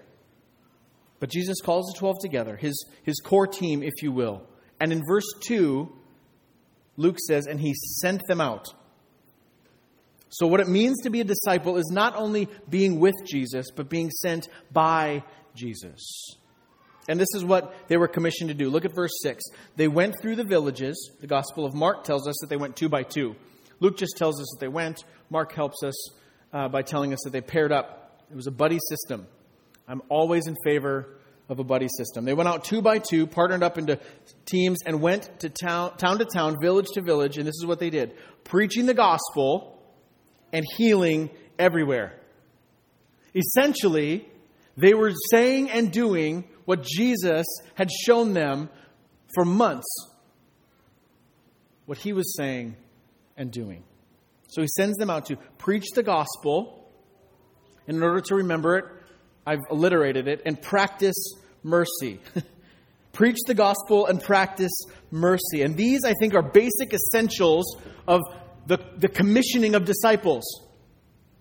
But 1.20 1.30
Jesus 1.30 1.60
calls 1.60 1.92
the 1.92 1.98
12 1.98 2.18
together, 2.20 2.56
his, 2.56 2.84
his 3.02 3.20
core 3.20 3.46
team, 3.46 3.82
if 3.82 4.02
you 4.02 4.10
will. 4.10 4.42
And 4.80 4.92
in 4.92 5.02
verse 5.06 5.26
2, 5.46 5.92
Luke 6.96 7.18
says, 7.28 7.46
and 7.46 7.60
he 7.60 7.74
sent 7.74 8.22
them 8.26 8.40
out. 8.40 8.68
So, 10.30 10.46
what 10.46 10.60
it 10.60 10.68
means 10.68 11.02
to 11.02 11.10
be 11.10 11.20
a 11.20 11.24
disciple 11.24 11.76
is 11.76 11.90
not 11.90 12.16
only 12.16 12.48
being 12.68 13.00
with 13.00 13.14
Jesus, 13.26 13.66
but 13.74 13.88
being 13.88 14.10
sent 14.10 14.48
by 14.72 15.24
Jesus. 15.54 16.36
And 17.08 17.18
this 17.18 17.34
is 17.34 17.44
what 17.44 17.74
they 17.88 17.96
were 17.96 18.06
commissioned 18.06 18.48
to 18.50 18.54
do. 18.54 18.70
Look 18.70 18.84
at 18.84 18.94
verse 18.94 19.10
6. 19.22 19.42
They 19.76 19.88
went 19.88 20.20
through 20.22 20.36
the 20.36 20.44
villages. 20.44 21.10
The 21.20 21.26
Gospel 21.26 21.66
of 21.66 21.74
Mark 21.74 22.04
tells 22.04 22.28
us 22.28 22.36
that 22.40 22.46
they 22.48 22.56
went 22.56 22.76
two 22.76 22.88
by 22.88 23.02
two. 23.02 23.34
Luke 23.80 23.96
just 23.96 24.16
tells 24.16 24.40
us 24.40 24.46
that 24.52 24.60
they 24.60 24.68
went. 24.68 25.04
Mark 25.30 25.52
helps 25.52 25.82
us 25.82 26.10
uh, 26.52 26.68
by 26.68 26.82
telling 26.82 27.12
us 27.12 27.18
that 27.24 27.32
they 27.32 27.40
paired 27.40 27.72
up. 27.72 28.24
It 28.30 28.36
was 28.36 28.46
a 28.46 28.52
buddy 28.52 28.78
system. 28.88 29.26
I'm 29.90 30.02
always 30.08 30.46
in 30.46 30.54
favor 30.64 31.16
of 31.48 31.58
a 31.58 31.64
buddy 31.64 31.88
system. 31.98 32.24
They 32.24 32.32
went 32.32 32.48
out 32.48 32.62
two 32.62 32.80
by 32.80 33.00
two, 33.00 33.26
partnered 33.26 33.64
up 33.64 33.76
into 33.76 33.98
teams, 34.46 34.78
and 34.86 35.02
went 35.02 35.40
to 35.40 35.48
town, 35.48 35.96
town 35.96 36.18
to 36.20 36.24
town, 36.24 36.58
village 36.62 36.86
to 36.94 37.02
village, 37.02 37.38
and 37.38 37.46
this 37.46 37.56
is 37.56 37.66
what 37.66 37.80
they 37.80 37.90
did 37.90 38.14
preaching 38.44 38.86
the 38.86 38.94
gospel 38.94 39.82
and 40.52 40.64
healing 40.76 41.28
everywhere. 41.58 42.14
Essentially, 43.34 44.28
they 44.76 44.94
were 44.94 45.12
saying 45.30 45.70
and 45.70 45.90
doing 45.90 46.44
what 46.66 46.82
Jesus 46.82 47.46
had 47.74 47.90
shown 47.90 48.32
them 48.32 48.70
for 49.34 49.44
months, 49.44 49.88
what 51.86 51.98
he 51.98 52.12
was 52.12 52.36
saying 52.36 52.76
and 53.36 53.50
doing. 53.50 53.82
So 54.48 54.62
he 54.62 54.68
sends 54.76 54.96
them 54.98 55.10
out 55.10 55.26
to 55.26 55.36
preach 55.58 55.86
the 55.94 56.04
gospel. 56.04 56.76
In 57.86 58.02
order 58.02 58.20
to 58.20 58.36
remember 58.36 58.76
it, 58.76 58.84
I've 59.46 59.60
alliterated 59.70 60.28
it, 60.28 60.42
and 60.44 60.60
practice 60.60 61.34
mercy. 61.62 62.20
preach 63.12 63.38
the 63.46 63.54
gospel 63.54 64.06
and 64.06 64.22
practice 64.22 64.72
mercy. 65.10 65.62
And 65.62 65.76
these, 65.76 66.00
I 66.04 66.14
think, 66.20 66.34
are 66.34 66.42
basic 66.42 66.92
essentials 66.92 67.76
of 68.06 68.20
the, 68.66 68.78
the 68.96 69.08
commissioning 69.08 69.74
of 69.74 69.84
disciples. 69.84 70.44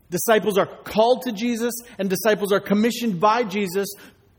Disciples 0.10 0.58
are 0.58 0.66
called 0.66 1.24
to 1.24 1.32
Jesus, 1.32 1.74
and 1.98 2.10
disciples 2.10 2.52
are 2.52 2.60
commissioned 2.60 3.20
by 3.20 3.44
Jesus 3.44 3.88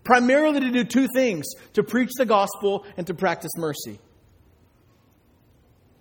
primarily 0.02 0.60
to 0.60 0.70
do 0.70 0.84
two 0.84 1.06
things 1.14 1.46
to 1.74 1.82
preach 1.82 2.10
the 2.16 2.26
gospel 2.26 2.84
and 2.96 3.06
to 3.06 3.14
practice 3.14 3.52
mercy. 3.56 4.00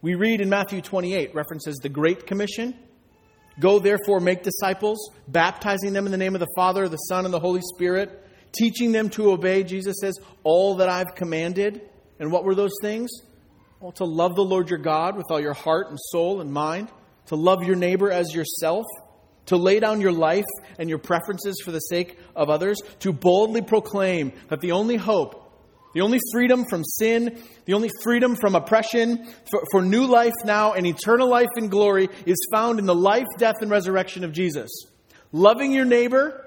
We 0.01 0.15
read 0.15 0.41
in 0.41 0.49
Matthew 0.49 0.81
28 0.81 1.35
references 1.35 1.75
the 1.77 1.89
Great 1.89 2.25
Commission. 2.25 2.73
Go 3.59 3.79
therefore, 3.79 4.19
make 4.19 4.43
disciples, 4.43 5.11
baptizing 5.27 5.93
them 5.93 6.05
in 6.05 6.11
the 6.11 6.17
name 6.17 6.33
of 6.33 6.39
the 6.39 6.53
Father, 6.55 6.87
the 6.87 6.97
Son, 6.97 7.25
and 7.25 7.33
the 7.33 7.39
Holy 7.39 7.61
Spirit, 7.75 8.25
teaching 8.51 8.91
them 8.91 9.09
to 9.11 9.31
obey, 9.31 9.63
Jesus 9.63 9.97
says, 9.99 10.17
all 10.43 10.75
that 10.77 10.89
I've 10.89 11.13
commanded. 11.15 11.81
And 12.19 12.31
what 12.31 12.43
were 12.43 12.55
those 12.55 12.75
things? 12.81 13.09
Well, 13.79 13.91
to 13.93 14.05
love 14.05 14.35
the 14.35 14.43
Lord 14.43 14.69
your 14.69 14.79
God 14.79 15.15
with 15.15 15.27
all 15.29 15.39
your 15.39 15.53
heart 15.53 15.89
and 15.89 15.99
soul 15.99 16.41
and 16.41 16.51
mind, 16.51 16.89
to 17.27 17.35
love 17.35 17.63
your 17.63 17.75
neighbor 17.75 18.11
as 18.11 18.33
yourself, 18.33 18.85
to 19.45 19.57
lay 19.57 19.79
down 19.79 20.01
your 20.01 20.11
life 20.11 20.45
and 20.77 20.89
your 20.89 20.99
preferences 20.99 21.61
for 21.63 21.71
the 21.71 21.79
sake 21.79 22.17
of 22.35 22.49
others, 22.49 22.81
to 22.99 23.13
boldly 23.13 23.61
proclaim 23.61 24.33
that 24.49 24.61
the 24.61 24.73
only 24.73 24.95
hope, 24.97 25.38
the 25.93 26.01
only 26.01 26.19
freedom 26.31 26.65
from 26.69 26.83
sin, 26.83 27.41
the 27.65 27.73
only 27.73 27.89
freedom 28.03 28.35
from 28.35 28.55
oppression, 28.55 29.25
for, 29.49 29.63
for 29.71 29.81
new 29.81 30.05
life 30.05 30.33
now 30.45 30.73
and 30.73 30.85
eternal 30.85 31.29
life 31.29 31.49
in 31.57 31.69
glory 31.69 32.09
is 32.25 32.37
found 32.51 32.79
in 32.79 32.85
the 32.85 32.95
life, 32.95 33.27
death, 33.37 33.61
and 33.61 33.71
resurrection 33.71 34.23
of 34.23 34.31
Jesus. 34.31 34.69
Loving 35.31 35.71
your 35.71 35.85
neighbor 35.85 36.45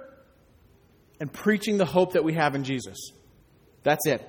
and 1.21 1.33
preaching 1.33 1.79
the 1.79 1.85
hope 1.85 2.13
that 2.13 2.25
we 2.25 2.35
have 2.35 2.55
in 2.55 2.65
Jesus. 2.65 3.13
That's 3.83 4.07
it. 4.07 4.29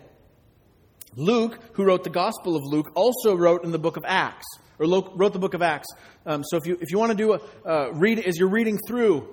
Luke, 1.15 1.59
who 1.73 1.83
wrote 1.83 2.03
the 2.03 2.09
Gospel 2.09 2.55
of 2.55 2.63
Luke, 2.63 2.91
also 2.95 3.35
wrote 3.35 3.63
in 3.63 3.71
the 3.71 3.79
book 3.79 3.97
of 3.97 4.03
Acts, 4.07 4.45
or 4.79 4.87
wrote 4.87 5.33
the 5.33 5.39
book 5.39 5.53
of 5.53 5.61
Acts. 5.61 5.87
Um, 6.25 6.43
so 6.43 6.57
if 6.57 6.65
you, 6.65 6.77
if 6.81 6.91
you 6.91 6.97
want 6.97 7.11
to 7.11 7.17
do 7.17 7.33
a 7.33 7.39
uh, 7.67 7.89
read 7.93 8.19
as 8.19 8.37
you're 8.37 8.49
reading 8.49 8.79
through, 8.87 9.27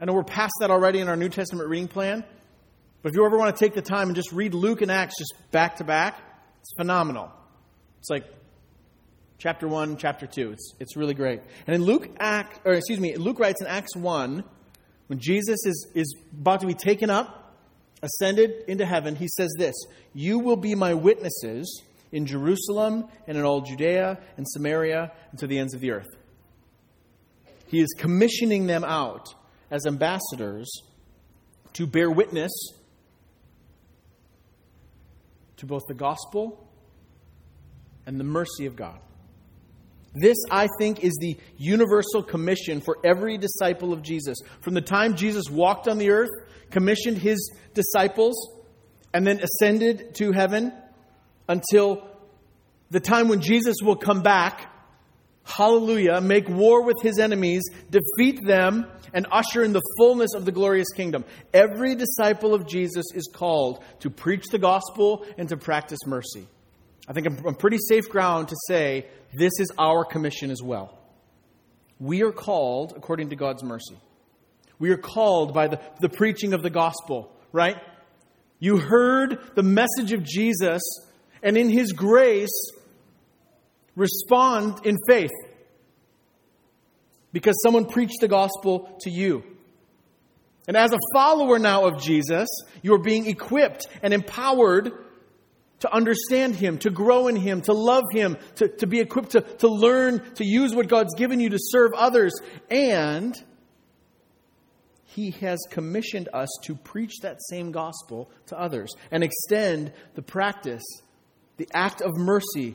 I 0.00 0.04
know 0.04 0.12
we're 0.12 0.24
past 0.24 0.52
that 0.60 0.70
already 0.70 1.00
in 1.00 1.08
our 1.08 1.16
New 1.16 1.28
Testament 1.30 1.68
reading 1.68 1.88
plan, 1.88 2.24
but 3.04 3.10
if 3.10 3.16
you 3.16 3.26
ever 3.26 3.36
want 3.36 3.54
to 3.54 3.62
take 3.62 3.74
the 3.74 3.82
time 3.82 4.08
and 4.08 4.16
just 4.16 4.32
read 4.32 4.54
Luke 4.54 4.80
and 4.80 4.90
Acts 4.90 5.16
just 5.18 5.34
back 5.50 5.76
to 5.76 5.84
back, 5.84 6.18
it's 6.60 6.72
phenomenal. 6.74 7.30
It's 7.98 8.08
like 8.08 8.24
chapter 9.36 9.68
1, 9.68 9.98
chapter 9.98 10.26
2. 10.26 10.52
It's, 10.52 10.72
it's 10.80 10.96
really 10.96 11.12
great. 11.12 11.42
And 11.66 11.76
in 11.76 11.82
Luke, 11.82 12.08
Act, 12.18 12.60
or 12.64 12.72
excuse 12.72 12.98
me, 12.98 13.14
Luke 13.16 13.38
writes 13.38 13.60
in 13.60 13.66
Acts 13.66 13.94
1, 13.94 14.42
when 15.08 15.18
Jesus 15.18 15.66
is, 15.66 15.86
is 15.94 16.16
about 16.32 16.60
to 16.60 16.66
be 16.66 16.72
taken 16.72 17.10
up, 17.10 17.54
ascended 18.02 18.64
into 18.68 18.86
heaven, 18.86 19.16
he 19.16 19.28
says 19.28 19.52
this 19.58 19.74
You 20.14 20.38
will 20.38 20.56
be 20.56 20.74
my 20.74 20.94
witnesses 20.94 21.82
in 22.10 22.24
Jerusalem 22.24 23.04
and 23.26 23.36
in 23.36 23.44
all 23.44 23.60
Judea 23.60 24.18
and 24.38 24.48
Samaria 24.48 25.12
and 25.30 25.38
to 25.40 25.46
the 25.46 25.58
ends 25.58 25.74
of 25.74 25.82
the 25.82 25.90
earth. 25.90 26.08
He 27.66 27.82
is 27.82 27.90
commissioning 27.98 28.66
them 28.66 28.82
out 28.82 29.34
as 29.70 29.84
ambassadors 29.84 30.80
to 31.74 31.86
bear 31.86 32.10
witness 32.10 32.50
to 35.58 35.66
both 35.66 35.82
the 35.86 35.94
gospel 35.94 36.68
and 38.06 38.18
the 38.18 38.24
mercy 38.24 38.66
of 38.66 38.76
God. 38.76 38.98
This, 40.14 40.36
I 40.50 40.68
think, 40.78 41.02
is 41.02 41.16
the 41.20 41.36
universal 41.56 42.22
commission 42.22 42.80
for 42.80 42.98
every 43.04 43.36
disciple 43.36 43.92
of 43.92 44.02
Jesus. 44.02 44.38
From 44.60 44.74
the 44.74 44.80
time 44.80 45.16
Jesus 45.16 45.50
walked 45.50 45.88
on 45.88 45.98
the 45.98 46.10
earth 46.10 46.30
commissioned 46.70 47.18
his 47.18 47.52
disciples, 47.72 48.34
and 49.12 49.24
then 49.24 49.40
ascended 49.40 50.14
to 50.16 50.32
heaven 50.32 50.72
until 51.48 52.04
the 52.90 52.98
time 52.98 53.28
when 53.28 53.40
Jesus 53.40 53.76
will 53.80 53.96
come 53.96 54.22
back. 54.22 54.73
Hallelujah. 55.44 56.20
Make 56.20 56.48
war 56.48 56.82
with 56.82 56.96
his 57.02 57.18
enemies, 57.18 57.62
defeat 57.90 58.40
them, 58.44 58.86
and 59.12 59.26
usher 59.30 59.62
in 59.62 59.72
the 59.72 59.82
fullness 59.98 60.34
of 60.34 60.44
the 60.44 60.52
glorious 60.52 60.88
kingdom. 60.94 61.24
Every 61.52 61.94
disciple 61.94 62.54
of 62.54 62.66
Jesus 62.66 63.06
is 63.14 63.30
called 63.32 63.84
to 64.00 64.10
preach 64.10 64.44
the 64.50 64.58
gospel 64.58 65.24
and 65.38 65.48
to 65.50 65.56
practice 65.56 66.00
mercy. 66.06 66.46
I 67.06 67.12
think 67.12 67.26
I'm 67.26 67.54
pretty 67.54 67.78
safe 67.78 68.08
ground 68.08 68.48
to 68.48 68.56
say 68.66 69.06
this 69.34 69.52
is 69.60 69.70
our 69.78 70.04
commission 70.04 70.50
as 70.50 70.62
well. 70.62 70.98
We 72.00 72.22
are 72.22 72.32
called 72.32 72.94
according 72.96 73.30
to 73.30 73.36
God's 73.36 73.62
mercy. 73.62 73.96
We 74.78 74.90
are 74.90 74.96
called 74.96 75.54
by 75.54 75.68
the, 75.68 75.80
the 76.00 76.08
preaching 76.08 76.52
of 76.52 76.62
the 76.62 76.70
gospel, 76.70 77.30
right? 77.52 77.76
You 78.58 78.78
heard 78.78 79.38
the 79.54 79.62
message 79.62 80.12
of 80.12 80.24
Jesus, 80.24 80.82
and 81.42 81.56
in 81.56 81.68
his 81.68 81.92
grace, 81.92 82.50
respond 83.96 84.84
in 84.84 84.96
faith 85.06 85.32
because 87.32 87.56
someone 87.62 87.86
preached 87.86 88.20
the 88.20 88.28
gospel 88.28 88.96
to 89.00 89.10
you. 89.10 89.42
And 90.66 90.76
as 90.76 90.92
a 90.92 90.98
follower 91.12 91.58
now 91.58 91.84
of 91.86 92.00
Jesus, 92.00 92.48
you 92.82 92.94
are 92.94 93.02
being 93.02 93.26
equipped 93.26 93.86
and 94.02 94.14
empowered 94.14 94.92
to 95.80 95.92
understand 95.92 96.56
Him, 96.56 96.78
to 96.78 96.90
grow 96.90 97.28
in 97.28 97.36
Him, 97.36 97.60
to 97.62 97.72
love 97.72 98.04
Him, 98.12 98.38
to, 98.56 98.68
to 98.68 98.86
be 98.86 99.00
equipped 99.00 99.30
to, 99.30 99.42
to 99.42 99.68
learn 99.68 100.22
to 100.36 100.44
use 100.44 100.74
what 100.74 100.88
God's 100.88 101.14
given 101.14 101.40
you 101.40 101.50
to 101.50 101.58
serve 101.60 101.92
others, 101.94 102.32
and 102.70 103.36
he 105.14 105.30
has 105.30 105.60
commissioned 105.70 106.28
us 106.32 106.48
to 106.64 106.74
preach 106.74 107.20
that 107.22 107.40
same 107.40 107.70
gospel 107.70 108.28
to 108.46 108.58
others 108.58 108.92
and 109.12 109.22
extend 109.22 109.92
the 110.16 110.22
practice, 110.22 110.82
the 111.56 111.68
act 111.72 112.00
of 112.02 112.16
mercy. 112.16 112.74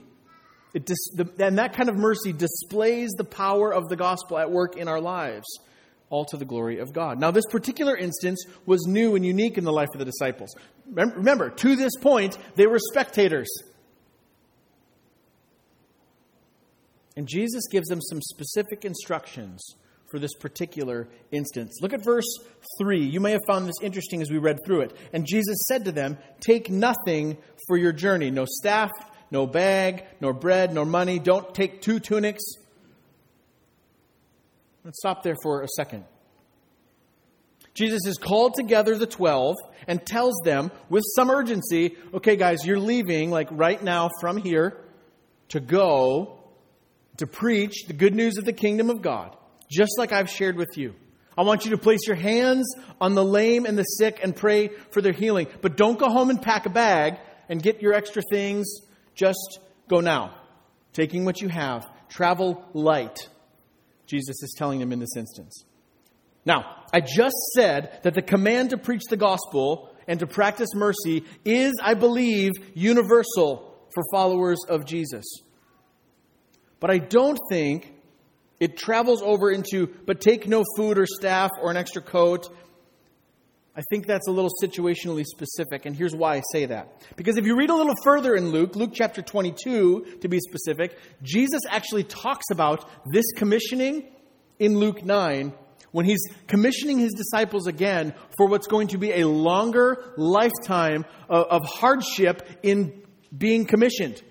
Dis, 0.73 1.09
the, 1.15 1.27
and 1.39 1.57
that 1.57 1.73
kind 1.73 1.89
of 1.89 1.95
mercy 1.95 2.31
displays 2.31 3.09
the 3.17 3.23
power 3.23 3.73
of 3.73 3.89
the 3.89 3.95
gospel 3.95 4.38
at 4.38 4.51
work 4.51 4.77
in 4.77 4.88
our 4.88 5.01
lives, 5.01 5.47
all 6.09 6.25
to 6.25 6.38
the 6.38 6.45
glory 6.45 6.79
of 6.79 6.93
God. 6.93 7.19
Now, 7.19 7.31
this 7.31 7.45
particular 7.49 7.97
instance 7.97 8.45
was 8.65 8.85
new 8.85 9.15
and 9.15 9.25
unique 9.25 9.57
in 9.57 9.63
the 9.63 9.71
life 9.71 9.89
of 9.93 9.99
the 9.99 10.05
disciples. 10.05 10.55
Remember, 10.91 11.49
to 11.49 11.75
this 11.75 11.95
point, 11.99 12.38
they 12.55 12.67
were 12.67 12.79
spectators. 12.91 13.49
And 17.15 17.27
Jesus 17.27 17.63
gives 17.69 17.88
them 17.88 17.99
some 18.01 18.21
specific 18.21 18.85
instructions 18.85 19.75
for 20.09 20.19
this 20.19 20.33
particular 20.33 21.07
instance. 21.31 21.79
Look 21.81 21.93
at 21.93 22.03
verse 22.03 22.31
3. 22.79 23.05
You 23.05 23.19
may 23.19 23.31
have 23.31 23.41
found 23.47 23.67
this 23.67 23.81
interesting 23.81 24.21
as 24.21 24.31
we 24.31 24.38
read 24.38 24.59
through 24.65 24.81
it. 24.81 24.95
And 25.13 25.25
Jesus 25.25 25.57
said 25.67 25.85
to 25.85 25.91
them, 25.91 26.17
Take 26.39 26.69
nothing 26.69 27.38
for 27.67 27.77
your 27.77 27.91
journey 27.91 28.31
no 28.31 28.45
staff, 28.47 28.89
no 29.31 29.45
bag, 29.45 30.05
nor 30.19 30.33
bread, 30.33 30.74
nor 30.74 30.86
money. 30.86 31.19
Don't 31.19 31.53
take 31.53 31.81
two 31.81 32.00
tunics. 32.00 32.43
Let's 34.83 35.00
stop 35.00 35.24
there 35.24 35.36
for 35.43 35.62
a 35.62 35.67
second. 35.67 36.05
Jesus 37.74 38.01
has 38.05 38.17
called 38.17 38.55
together 38.55 38.98
the 38.98 39.07
12 39.07 39.55
and 39.88 40.05
tells 40.05 40.36
them 40.43 40.71
with 40.89 41.03
some 41.15 41.29
urgency 41.29 41.95
okay, 42.13 42.36
guys, 42.36 42.65
you're 42.65 42.79
leaving 42.79 43.31
like 43.31 43.48
right 43.51 43.81
now 43.81 44.09
from 44.19 44.38
here 44.38 44.77
to 45.50 45.59
go 45.59 46.39
to 47.17 47.27
preach 47.27 47.86
the 47.88 47.93
good 47.93 48.15
news 48.15 48.38
of 48.38 48.45
the 48.45 48.53
kingdom 48.53 48.89
of 48.89 49.01
God, 49.01 49.36
just 49.69 49.91
like 49.98 50.12
I've 50.12 50.29
shared 50.29 50.55
with 50.55 50.77
you. 50.77 50.95
I 51.38 51.43
want 51.43 51.63
you 51.63 51.71
to 51.71 51.77
place 51.77 52.01
your 52.05 52.17
hands 52.17 52.67
on 53.00 53.15
the 53.15 53.24
lame 53.24 53.65
and 53.65 53.77
the 53.77 53.83
sick 53.83 54.19
and 54.21 54.36
pray 54.36 54.69
for 54.91 55.01
their 55.01 55.13
healing. 55.13 55.48
But 55.62 55.77
don't 55.77 55.98
go 55.98 56.09
home 56.09 56.29
and 56.29 56.41
pack 56.41 56.65
a 56.65 56.69
bag 56.69 57.17
and 57.48 57.63
get 57.63 57.81
your 57.81 57.93
extra 57.93 58.21
things. 58.29 58.67
Just 59.19 59.59
go 59.89 59.99
now, 59.99 60.33
taking 60.93 61.25
what 61.25 61.41
you 61.41 61.49
have. 61.49 61.85
Travel 62.07 62.63
light, 62.73 63.27
Jesus 64.05 64.41
is 64.41 64.55
telling 64.57 64.79
them 64.79 64.93
in 64.93 64.99
this 64.99 65.17
instance. 65.17 65.65
Now, 66.45 66.85
I 66.93 67.01
just 67.01 67.35
said 67.53 67.99
that 68.03 68.13
the 68.13 68.21
command 68.21 68.69
to 68.69 68.77
preach 68.77 69.03
the 69.09 69.17
gospel 69.17 69.93
and 70.07 70.21
to 70.21 70.27
practice 70.27 70.69
mercy 70.73 71.25
is, 71.43 71.73
I 71.83 71.95
believe, 71.95 72.51
universal 72.73 73.75
for 73.93 74.03
followers 74.09 74.59
of 74.69 74.85
Jesus. 74.85 75.25
But 76.79 76.89
I 76.89 76.99
don't 76.99 77.38
think 77.49 77.93
it 78.61 78.77
travels 78.77 79.21
over 79.21 79.51
into, 79.51 79.88
but 80.05 80.21
take 80.21 80.47
no 80.47 80.63
food 80.77 80.97
or 80.97 81.05
staff 81.05 81.51
or 81.61 81.71
an 81.71 81.77
extra 81.77 82.01
coat. 82.01 82.47
I 83.75 83.81
think 83.89 84.07
that's 84.07 84.27
a 84.27 84.31
little 84.31 84.51
situationally 84.61 85.23
specific, 85.23 85.85
and 85.85 85.95
here's 85.95 86.15
why 86.15 86.38
I 86.38 86.41
say 86.51 86.65
that. 86.65 87.01
Because 87.15 87.38
if 87.38 87.45
you 87.45 87.55
read 87.55 87.69
a 87.69 87.75
little 87.75 87.95
further 88.03 88.35
in 88.35 88.49
Luke, 88.49 88.75
Luke 88.75 88.91
chapter 88.93 89.21
22 89.21 90.17
to 90.21 90.27
be 90.27 90.39
specific, 90.39 90.97
Jesus 91.21 91.61
actually 91.69 92.03
talks 92.03 92.45
about 92.51 92.89
this 93.13 93.25
commissioning 93.35 94.09
in 94.57 94.77
Luke 94.77 95.05
9 95.05 95.53
when 95.91 96.05
he's 96.05 96.21
commissioning 96.47 96.99
his 96.99 97.13
disciples 97.13 97.67
again 97.67 98.13
for 98.38 98.47
what's 98.47 98.67
going 98.67 98.89
to 98.89 98.97
be 98.97 99.11
a 99.11 99.27
longer 99.27 100.13
lifetime 100.17 101.05
of, 101.29 101.63
hardship 101.65 102.47
in 102.63 103.01
being 103.35 103.65
commissioned. 103.65 104.21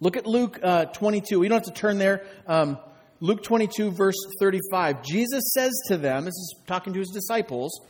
Look 0.00 0.16
at 0.16 0.26
Luke 0.26 0.58
uh, 0.62 0.86
22. 0.86 1.38
We 1.38 1.48
don't 1.48 1.64
have 1.64 1.74
to 1.74 1.78
turn 1.78 1.98
there. 1.98 2.24
Um, 2.46 2.78
Luke 3.20 3.42
22, 3.42 3.90
verse 3.90 4.16
35. 4.40 5.02
Jesus 5.02 5.42
says 5.52 5.72
to 5.88 5.98
them, 5.98 6.24
this 6.24 6.32
is 6.32 6.54
talking 6.66 6.94
to 6.94 6.98
his 6.98 7.10
disciples, 7.10 7.80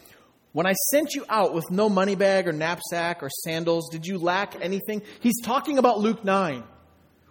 When 0.53 0.67
I 0.67 0.73
sent 0.91 1.15
you 1.15 1.25
out 1.29 1.55
with 1.55 1.71
no 1.71 1.89
money 1.89 2.17
bag 2.17 2.49
or 2.49 2.53
knapsack 2.53 3.23
or 3.23 3.31
sandals, 3.45 3.89
did 3.91 4.05
you 4.05 4.19
lack 4.19 4.57
anything? 4.61 5.03
He's 5.21 5.41
talking 5.43 5.79
about 5.79 6.01
Luke 6.01 6.25
9. 6.25 6.65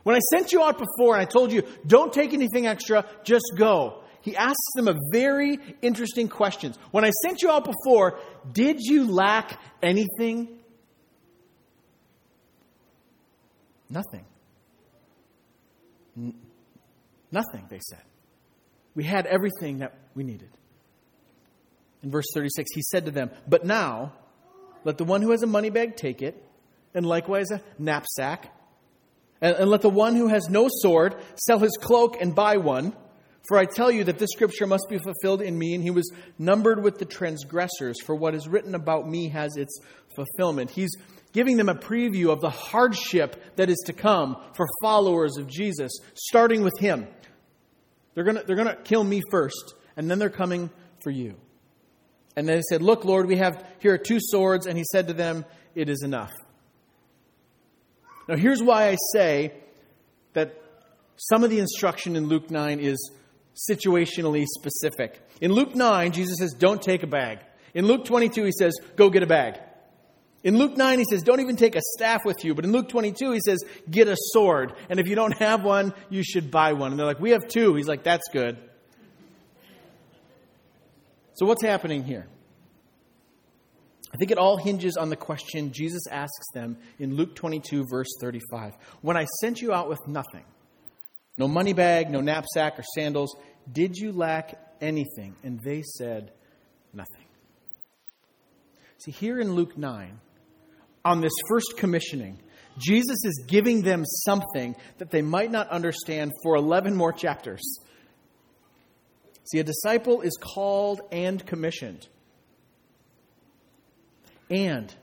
When 0.03 0.15
I 0.15 0.19
sent 0.31 0.53
you 0.53 0.63
out 0.63 0.77
before 0.77 1.15
and 1.15 1.21
I 1.21 1.25
told 1.25 1.51
you, 1.51 1.63
don't 1.85 2.13
take 2.13 2.33
anything 2.33 2.65
extra, 2.65 3.05
just 3.23 3.45
go 3.57 4.03
he 4.21 4.35
asks 4.35 4.73
them 4.75 4.87
a 4.87 4.95
very 5.11 5.59
interesting 5.81 6.27
question. 6.27 6.73
When 6.91 7.05
I 7.05 7.11
sent 7.25 7.41
you 7.41 7.49
out 7.49 7.65
before, 7.65 8.19
did 8.51 8.79
you 8.79 9.11
lack 9.11 9.59
anything? 9.81 10.59
Nothing. 13.89 14.25
N- 16.17 16.35
nothing, 17.31 17.65
they 17.69 17.79
said. 17.89 18.03
We 18.93 19.03
had 19.03 19.25
everything 19.25 19.79
that 19.79 19.97
we 20.15 20.23
needed. 20.23 20.49
In 22.03 22.11
verse 22.11 22.27
36, 22.33 22.69
he 22.73 22.81
said 22.81 23.05
to 23.05 23.11
them, 23.11 23.31
But 23.47 23.65
now, 23.65 24.13
let 24.83 24.97
the 24.97 25.03
one 25.03 25.21
who 25.21 25.31
has 25.31 25.43
a 25.43 25.47
money 25.47 25.69
bag 25.69 25.95
take 25.95 26.21
it, 26.21 26.41
and 26.93 27.05
likewise 27.05 27.51
a 27.51 27.61
knapsack, 27.77 28.53
and, 29.41 29.55
and 29.55 29.69
let 29.69 29.81
the 29.81 29.89
one 29.89 30.15
who 30.15 30.27
has 30.27 30.49
no 30.49 30.67
sword 30.69 31.15
sell 31.35 31.59
his 31.59 31.77
cloak 31.81 32.17
and 32.19 32.33
buy 32.33 32.57
one 32.57 32.95
for 33.49 33.57
I 33.57 33.65
tell 33.65 33.89
you 33.89 34.03
that 34.03 34.19
this 34.19 34.29
scripture 34.31 34.67
must 34.67 34.85
be 34.89 34.99
fulfilled 34.99 35.41
in 35.41 35.57
me, 35.57 35.73
and 35.73 35.83
he 35.83 35.89
was 35.89 36.11
numbered 36.37 36.83
with 36.83 36.99
the 36.99 37.05
transgressors, 37.05 37.99
for 37.99 38.13
what 38.15 38.35
is 38.35 38.47
written 38.47 38.75
about 38.75 39.09
me 39.09 39.29
has 39.29 39.57
its 39.57 39.79
fulfillment. 40.15 40.69
He's 40.69 40.91
giving 41.33 41.57
them 41.57 41.67
a 41.67 41.73
preview 41.73 42.29
of 42.29 42.41
the 42.41 42.51
hardship 42.51 43.55
that 43.55 43.69
is 43.69 43.81
to 43.87 43.93
come 43.93 44.37
for 44.53 44.67
followers 44.83 45.37
of 45.37 45.47
Jesus, 45.47 45.91
starting 46.13 46.63
with 46.63 46.77
him. 46.77 47.07
They're 48.13 48.23
going 48.23 48.37
to 48.37 48.43
they're 48.43 48.55
going 48.55 48.67
to 48.67 48.75
kill 48.75 49.03
me 49.03 49.21
first, 49.31 49.73
and 49.97 50.11
then 50.11 50.19
they're 50.19 50.29
coming 50.29 50.69
for 51.01 51.09
you. 51.09 51.35
And 52.39 52.47
then 52.47 52.55
he 52.55 52.63
said, 52.69 52.81
Look, 52.81 53.03
Lord, 53.03 53.27
we 53.27 53.35
have 53.35 53.65
here 53.79 53.93
are 53.93 53.97
two 53.97 54.19
swords, 54.21 54.65
and 54.65 54.77
he 54.77 54.85
said 54.89 55.07
to 55.07 55.13
them, 55.13 55.43
It 55.75 55.89
is 55.89 56.03
enough. 56.03 56.31
Now, 58.29 58.37
here's 58.37 58.63
why 58.63 58.87
I 58.87 58.95
say 59.11 59.53
that 60.31 60.55
some 61.17 61.43
of 61.43 61.49
the 61.49 61.59
instruction 61.59 62.15
in 62.15 62.27
Luke 62.27 62.49
9 62.49 62.79
is 62.79 63.11
situationally 63.69 64.45
specific. 64.45 65.19
In 65.41 65.51
Luke 65.51 65.75
9, 65.75 66.13
Jesus 66.13 66.37
says, 66.39 66.53
Don't 66.57 66.81
take 66.81 67.03
a 67.03 67.07
bag. 67.07 67.39
In 67.73 67.87
Luke 67.87 68.05
22, 68.05 68.45
he 68.45 68.53
says, 68.57 68.73
Go 68.95 69.09
get 69.09 69.21
a 69.21 69.27
bag. 69.27 69.59
In 70.41 70.57
Luke 70.57 70.77
9, 70.77 70.97
he 70.97 71.05
says, 71.11 71.23
Don't 71.23 71.41
even 71.41 71.57
take 71.57 71.75
a 71.75 71.81
staff 71.97 72.23
with 72.23 72.45
you. 72.45 72.55
But 72.55 72.63
in 72.63 72.71
Luke 72.71 72.87
22, 72.87 73.33
he 73.33 73.41
says, 73.45 73.59
Get 73.91 74.07
a 74.07 74.15
sword. 74.17 74.71
And 74.89 74.97
if 74.97 75.09
you 75.09 75.15
don't 75.15 75.37
have 75.39 75.65
one, 75.65 75.93
you 76.09 76.23
should 76.23 76.51
buy 76.51 76.71
one. 76.71 76.91
And 76.91 76.99
they're 77.01 77.05
like, 77.05 77.19
We 77.19 77.31
have 77.31 77.49
two. 77.49 77.75
He's 77.75 77.89
like, 77.89 78.03
That's 78.03 78.29
good. 78.31 78.57
So, 81.39 81.45
what's 81.45 81.63
happening 81.63 82.03
here? 82.03 82.27
I 84.13 84.17
think 84.17 84.29
it 84.29 84.37
all 84.37 84.57
hinges 84.57 84.97
on 84.97 85.09
the 85.09 85.15
question 85.15 85.71
Jesus 85.71 86.01
asks 86.11 86.51
them 86.53 86.77
in 86.99 87.15
Luke 87.15 87.33
22, 87.33 87.85
verse 87.89 88.09
35. 88.19 88.73
When 89.01 89.15
I 89.15 89.23
sent 89.39 89.61
you 89.61 89.71
out 89.71 89.87
with 89.87 90.05
nothing, 90.05 90.43
no 91.37 91.47
money 91.47 91.71
bag, 91.71 92.09
no 92.09 92.19
knapsack 92.19 92.77
or 92.77 92.83
sandals. 92.93 93.37
Did 93.71 93.95
you 93.95 94.11
lack 94.11 94.59
anything? 94.81 95.33
And 95.41 95.61
they 95.63 95.81
said, 95.81 96.33
Nothing. 96.91 97.25
See, 98.97 99.11
here 99.11 99.39
in 99.39 99.53
Luke 99.53 99.77
9, 99.77 100.19
on 101.05 101.21
this 101.21 101.31
first 101.47 101.77
commissioning, 101.77 102.41
Jesus 102.77 103.23
is 103.23 103.45
giving 103.47 103.81
them 103.81 104.03
something 104.25 104.75
that 104.97 105.09
they 105.09 105.21
might 105.21 105.51
not 105.51 105.69
understand 105.69 106.33
for 106.43 106.57
11 106.57 106.97
more 106.97 107.13
chapters. 107.13 107.61
See, 109.51 109.59
a 109.59 109.63
disciple 109.63 110.21
is 110.21 110.37
called 110.39 111.01
and 111.11 111.43
commissioned. 111.43 112.07
And 114.49 114.93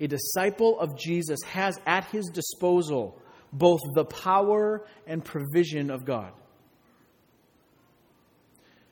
a 0.00 0.06
disciple 0.06 0.80
of 0.80 0.98
Jesus 0.98 1.40
has 1.46 1.78
at 1.86 2.04
his 2.06 2.26
disposal 2.32 3.20
both 3.52 3.80
the 3.94 4.04
power 4.04 4.86
and 5.06 5.24
provision 5.24 5.90
of 5.90 6.04
God. 6.04 6.32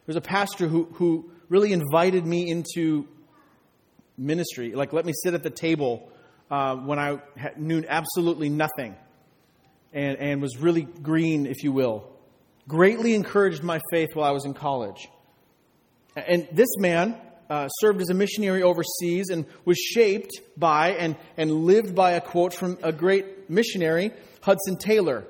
There's 0.07 0.17
a 0.17 0.21
pastor 0.21 0.69
who, 0.69 0.85
who 0.95 1.31
really 1.49 1.73
invited 1.73 2.27
me 2.27 2.51
into 2.51 3.09
ministry. 4.19 4.75
Like, 4.75 4.93
let 4.93 5.07
me 5.07 5.13
sit 5.23 5.35
at 5.35 5.43
the 5.43 5.51
table 5.51 6.11
uh, 6.51 6.77
when 6.77 6.99
I 6.99 7.23
knew 7.57 7.85
absolutely 7.89 8.51
nothing 8.51 8.97
and, 9.93 10.19
and 10.19 10.43
was 10.43 10.59
really 10.59 10.83
green, 10.83 11.47
if 11.47 11.63
you 11.63 11.73
will. 11.73 12.13
Greatly 12.69 13.15
encouraged 13.15 13.63
my 13.63 13.81
faith 13.91 14.11
while 14.15 14.29
I 14.29 14.33
was 14.33 14.45
in 14.45 14.55
college. 14.55 15.09
And 16.15 16.49
this 16.53 16.77
man 16.79 17.17
uh, 17.51 17.69
served 17.69 18.01
as 18.01 18.09
a 18.09 18.15
missionary 18.15 18.63
overseas 18.63 19.31
and 19.31 19.47
was 19.65 19.79
shaped 19.79 20.41
by 20.57 20.93
and, 20.93 21.17
and 21.37 21.65
lived 21.65 21.95
by 21.95 22.13
a 22.13 22.21
quote 22.21 22.55
from 22.55 22.79
a 22.83 22.93
great 22.93 23.51
missionary 23.51 24.13
Hudson 24.41 24.77
Taylor. 24.77 25.25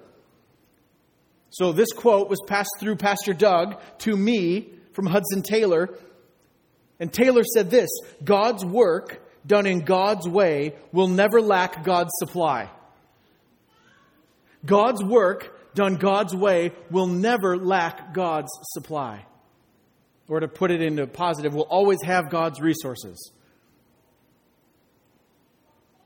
So 1.50 1.72
this 1.72 1.92
quote 1.92 2.30
was 2.30 2.40
passed 2.46 2.76
through 2.78 2.96
Pastor 2.96 3.34
Doug 3.34 3.80
to 3.98 4.16
me 4.16 4.70
from 4.92 5.06
Hudson 5.06 5.42
Taylor. 5.42 5.90
And 6.98 7.12
Taylor 7.12 7.42
said 7.44 7.70
this 7.70 7.90
God's 8.22 8.64
work 8.64 9.20
done 9.46 9.66
in 9.66 9.80
God's 9.80 10.28
way 10.28 10.74
will 10.92 11.08
never 11.08 11.40
lack 11.40 11.84
God's 11.84 12.12
supply. 12.18 12.70
God's 14.64 15.02
work 15.02 15.58
done 15.74 15.96
God's 15.96 16.34
way 16.34 16.72
will 16.90 17.06
never 17.06 17.56
lack 17.56 18.14
God's 18.14 18.50
supply. 18.72 19.24
Or 20.28 20.40
to 20.40 20.48
put 20.48 20.70
it 20.70 20.80
into 20.80 21.06
positive, 21.06 21.54
will 21.54 21.62
always 21.62 21.98
have 22.04 22.30
God's 22.30 22.60
resources. 22.60 23.32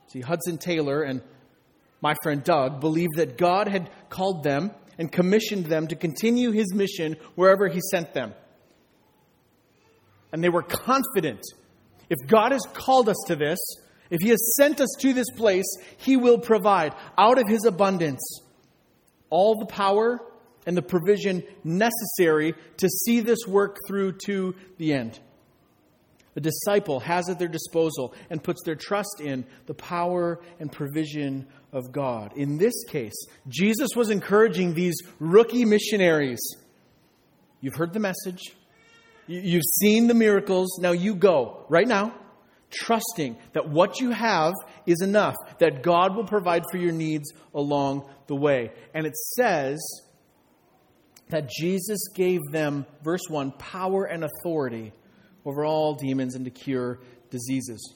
See, 0.08 0.20
Hudson 0.20 0.58
Taylor 0.58 1.02
and 1.02 1.22
my 2.00 2.14
friend 2.22 2.44
Doug, 2.44 2.80
believed 2.80 3.16
that 3.16 3.38
God 3.38 3.68
had 3.68 3.90
called 4.08 4.42
them 4.42 4.70
and 4.98 5.10
commissioned 5.10 5.66
them 5.66 5.88
to 5.88 5.96
continue 5.96 6.52
his 6.52 6.72
mission 6.74 7.16
wherever 7.34 7.68
he 7.68 7.80
sent 7.90 8.14
them. 8.14 8.34
And 10.32 10.42
they 10.42 10.48
were 10.48 10.62
confident 10.62 11.40
if 12.08 12.28
God 12.28 12.52
has 12.52 12.62
called 12.72 13.08
us 13.08 13.16
to 13.26 13.36
this, 13.36 13.58
if 14.10 14.20
he 14.20 14.28
has 14.28 14.54
sent 14.56 14.80
us 14.80 14.88
to 15.00 15.12
this 15.12 15.30
place, 15.36 15.66
he 15.98 16.16
will 16.16 16.38
provide 16.38 16.94
out 17.18 17.38
of 17.38 17.48
his 17.48 17.64
abundance 17.64 18.40
all 19.36 19.54
the 19.58 19.66
power 19.66 20.18
and 20.64 20.74
the 20.74 20.82
provision 20.82 21.42
necessary 21.62 22.54
to 22.78 22.88
see 22.88 23.20
this 23.20 23.40
work 23.46 23.76
through 23.86 24.12
to 24.24 24.54
the 24.78 24.94
end. 24.94 25.20
A 26.36 26.40
disciple 26.40 27.00
has 27.00 27.28
at 27.28 27.38
their 27.38 27.46
disposal 27.48 28.14
and 28.30 28.42
puts 28.42 28.62
their 28.64 28.76
trust 28.76 29.20
in 29.20 29.44
the 29.66 29.74
power 29.74 30.40
and 30.58 30.72
provision 30.72 31.46
of 31.70 31.92
God. 31.92 32.32
In 32.34 32.56
this 32.56 32.74
case, 32.88 33.26
Jesus 33.46 33.90
was 33.94 34.08
encouraging 34.08 34.72
these 34.72 34.96
rookie 35.20 35.66
missionaries. 35.66 36.40
You've 37.60 37.74
heard 37.74 37.92
the 37.92 38.00
message, 38.00 38.40
you've 39.26 39.70
seen 39.80 40.06
the 40.06 40.14
miracles. 40.14 40.78
Now 40.80 40.92
you 40.92 41.14
go 41.14 41.66
right 41.68 41.86
now, 41.86 42.14
trusting 42.70 43.36
that 43.52 43.68
what 43.68 44.00
you 44.00 44.12
have 44.12 44.54
is 44.86 45.00
enough, 45.00 45.34
that 45.58 45.82
God 45.82 46.16
will 46.16 46.26
provide 46.26 46.64
for 46.70 46.78
your 46.78 46.92
needs 46.92 47.32
along 47.54 48.08
the 48.26 48.36
way. 48.36 48.72
And 48.94 49.06
it 49.06 49.16
says 49.16 49.80
that 51.28 51.48
Jesus 51.50 52.08
gave 52.14 52.40
them, 52.50 52.86
verse 53.02 53.28
1, 53.28 53.52
power 53.52 54.04
and 54.04 54.24
authority 54.24 54.92
over 55.44 55.64
all 55.64 55.94
demons 55.94 56.34
and 56.34 56.44
to 56.44 56.50
cure 56.50 57.00
diseases. 57.30 57.94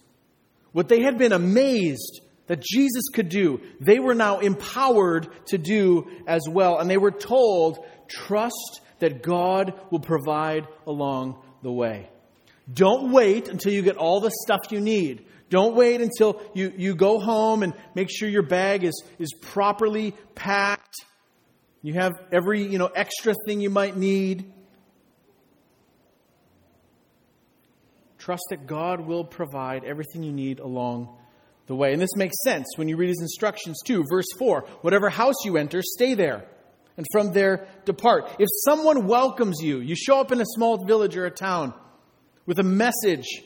What 0.73 0.89
they 0.89 1.03
had 1.03 1.19
been 1.19 1.33
amazed 1.33 2.21
that 2.47 2.61
Jesus 2.61 3.05
could 3.13 3.29
do, 3.29 3.61
they 3.81 4.01
were 4.01 4.15
now 4.15 4.41
empowered 4.41 5.29
to 5.47 5.59
do 5.59 6.11
as 6.27 6.43
well. 6.49 6.79
And 6.79 6.91
they 6.91 6.97
were 6.97 7.13
told, 7.13 7.85
trust 8.09 8.81
that 8.99 9.23
God 9.23 9.73
will 9.91 10.01
provide 10.01 10.67
along 10.87 11.41
the 11.63 11.73
way. 11.73 12.09
Don't 12.73 13.13
wait 13.13 13.49
until 13.49 13.73
you 13.73 13.83
get 13.83 13.97
all 13.97 14.21
the 14.21 14.33
stuff 14.45 14.61
you 14.71 14.81
need. 14.81 15.27
Don't 15.51 15.75
wait 15.75 16.01
until 16.01 16.41
you, 16.55 16.73
you 16.77 16.95
go 16.95 17.19
home 17.19 17.65
and 17.65 17.75
make 17.95 18.09
sure 18.09 18.29
your 18.29 18.47
bag 18.47 18.85
is, 18.85 19.03
is 19.19 19.33
properly 19.35 20.15
packed. 20.37 20.95
You 21.83 21.95
have 21.95 22.13
every 22.33 22.63
you 22.63 22.79
know, 22.79 22.87
extra 22.87 23.35
thing 23.47 23.61
you 23.61 23.69
might 23.69 23.97
need. 23.97 24.53
Trust 28.19 28.45
that 28.51 28.67
God 28.67 29.01
will 29.01 29.25
provide 29.25 29.83
everything 29.83 30.23
you 30.23 30.33
need 30.33 30.61
along 30.61 31.17
the 31.67 31.75
way. 31.75 31.93
And 31.93 32.01
this 32.01 32.15
makes 32.15 32.37
sense 32.45 32.67
when 32.77 32.89
you 32.89 32.97
read 32.97 33.09
his 33.09 33.21
instructions 33.21 33.81
too. 33.85 34.05
Verse 34.09 34.27
4 34.39 34.63
Whatever 34.83 35.11
house 35.11 35.45
you 35.45 35.57
enter, 35.57 35.83
stay 35.83 36.15
there, 36.15 36.45
and 36.97 37.07
from 37.11 37.33
there 37.33 37.67
depart. 37.87 38.31
If 38.39 38.49
someone 38.65 39.09
welcomes 39.09 39.61
you, 39.61 39.81
you 39.81 39.97
show 39.97 40.21
up 40.21 40.31
in 40.31 40.41
a 40.41 40.47
small 40.47 40.85
village 40.85 41.17
or 41.17 41.27
a 41.27 41.31
town 41.31 41.75
with 42.47 42.61
a 42.61 42.65
message 42.65 43.43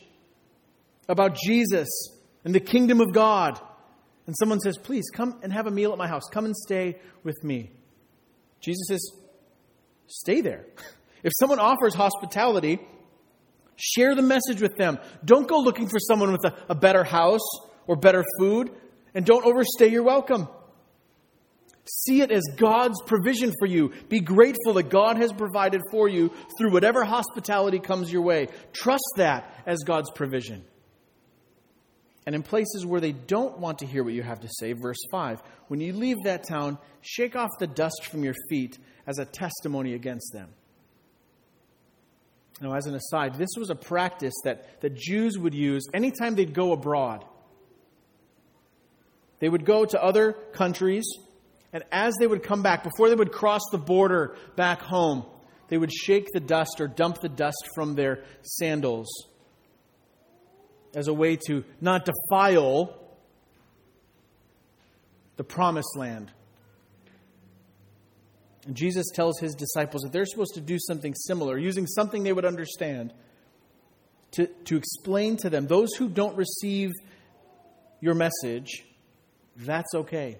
about 1.09 1.37
Jesus 1.37 1.89
and 2.45 2.55
the 2.55 2.61
kingdom 2.61 3.01
of 3.01 3.13
God, 3.13 3.61
and 4.27 4.35
someone 4.39 4.61
says, 4.61 4.79
Please 4.79 5.05
come 5.13 5.39
and 5.43 5.53
have 5.53 5.67
a 5.67 5.71
meal 5.71 5.93
at 5.93 5.99
my 5.99 6.09
house, 6.09 6.25
come 6.33 6.45
and 6.45 6.57
stay 6.57 6.99
with 7.23 7.43
me. 7.43 7.71
Jesus 8.61 8.87
says, 8.89 9.11
Stay 10.07 10.41
there. 10.41 10.67
If 11.25 11.33
someone 11.41 11.59
offers 11.59 11.95
hospitality, 11.95 12.81
Share 13.77 14.15
the 14.15 14.23
message 14.23 14.61
with 14.61 14.77
them. 14.77 14.99
Don't 15.25 15.49
go 15.49 15.59
looking 15.59 15.89
for 15.89 15.99
someone 15.99 16.33
with 16.33 16.45
a, 16.45 16.55
a 16.69 16.75
better 16.75 17.05
house 17.05 17.47
or 17.87 17.97
better 17.97 18.25
food, 18.39 18.71
and 19.15 19.27
don't 19.27 19.45
overstay 19.45 19.89
your 19.89 20.05
welcome. 20.05 20.49
See 21.85 22.23
it 22.23 22.31
as 22.31 22.43
God's 22.57 23.01
provision 23.03 23.53
for 23.59 23.67
you. 23.67 23.93
Be 24.09 24.21
grateful 24.21 24.75
that 24.75 24.89
God 24.89 25.19
has 25.19 25.33
provided 25.33 25.83
for 25.91 26.09
you 26.09 26.33
through 26.57 26.73
whatever 26.73 27.05
hospitality 27.05 27.79
comes 27.79 28.11
your 28.11 28.23
way. 28.23 28.49
Trust 28.73 29.05
that 29.17 29.63
as 29.67 29.81
God's 29.81 30.11
provision. 30.11 30.65
And 32.27 32.35
in 32.35 32.43
places 32.43 32.87
where 32.87 33.01
they 33.01 33.13
don't 33.13 33.59
want 33.59 33.81
to 33.81 33.87
hear 33.87 34.03
what 34.03 34.15
you 34.15 34.23
have 34.23 34.41
to 34.41 34.49
say, 34.49 34.73
verse 34.73 34.99
5, 35.11 35.43
when 35.69 35.81
you 35.81 35.93
leave 35.93 36.17
that 36.25 36.49
town, 36.49 36.79
shake 37.03 37.37
off 37.37 37.51
the 37.59 37.67
dust 37.67 38.07
from 38.11 38.25
your 38.25 38.35
feet 38.49 38.79
as 39.07 39.19
a 39.19 39.27
testimony 39.27 39.93
against 39.95 40.33
them. 40.33 40.49
Now, 42.61 42.75
as 42.75 42.87
an 42.87 42.95
aside, 42.95 43.35
this 43.35 43.51
was 43.59 43.69
a 43.69 43.75
practice 43.75 44.35
that, 44.45 44.81
that 44.81 44.95
Jews 44.95 45.39
would 45.39 45.55
use 45.55 45.85
anytime 45.93 46.35
they'd 46.35 46.55
go 46.55 46.73
abroad. 46.73 47.25
They 49.41 49.49
would 49.49 49.67
go 49.67 49.85
to 49.85 50.03
other 50.03 50.33
countries, 50.33 51.05
and 51.73 51.83
as 51.93 52.15
they 52.19 52.27
would 52.27 52.43
come 52.43 52.63
back, 52.63 52.85
before 52.85 53.11
they 53.11 53.17
would 53.17 53.33
cross 53.33 53.63
the 53.71 53.79
border 53.79 54.37
back 54.57 54.81
home, 54.81 55.27
they 55.69 55.77
would 55.77 55.93
shake 55.93 56.29
the 56.33 56.41
dust 56.41 56.81
or 56.81 56.87
dump 56.87 57.21
the 57.21 57.29
dust 57.29 57.69
from 57.75 57.97
their 57.97 58.25
sandals 58.43 59.09
as 60.95 61.09
a 61.09 61.15
way 61.15 61.37
to 61.47 61.65
not 61.81 62.05
defile 62.07 62.99
the 65.37 65.45
promised 65.45 65.97
land 65.97 66.31
and 68.67 68.75
Jesus 68.75 69.07
tells 69.15 69.39
his 69.39 69.55
disciples 69.55 70.03
that 70.03 70.13
they're 70.13 70.27
supposed 70.27 70.55
to 70.55 70.61
do 70.61 70.79
something 70.79 71.15
similar, 71.15 71.59
using 71.59 71.87
something 71.87 72.23
they 72.23 72.33
would 72.33 72.45
understand, 72.45 73.13
to, 74.33 74.47
to 74.47 74.77
explain 74.77 75.37
to 75.39 75.51
them, 75.51 75.67
those 75.67 75.95
who 75.95 76.09
don't 76.09 76.37
receive 76.37 76.91
your 78.01 78.15
message, 78.15 78.85
that's 79.57 79.95
okay. 79.95 80.39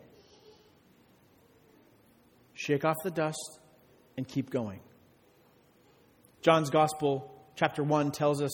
Shake 2.55 2.85
off 2.85 2.97
the 3.05 3.11
dust 3.11 3.61
and 4.17 4.27
keep 4.27 4.51
going. 4.51 4.81
John's 6.41 6.71
Gospel, 6.71 7.31
chapter 7.57 7.83
1, 7.83 8.11
tells 8.11 8.43
us 8.43 8.53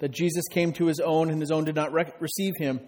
that 0.00 0.10
Jesus 0.10 0.44
came 0.50 0.72
to 0.74 0.86
his 0.86 1.00
own, 1.00 1.30
and 1.30 1.40
his 1.40 1.50
own 1.50 1.64
did 1.64 1.76
not 1.76 1.92
receive 2.20 2.54
him. 2.58 2.80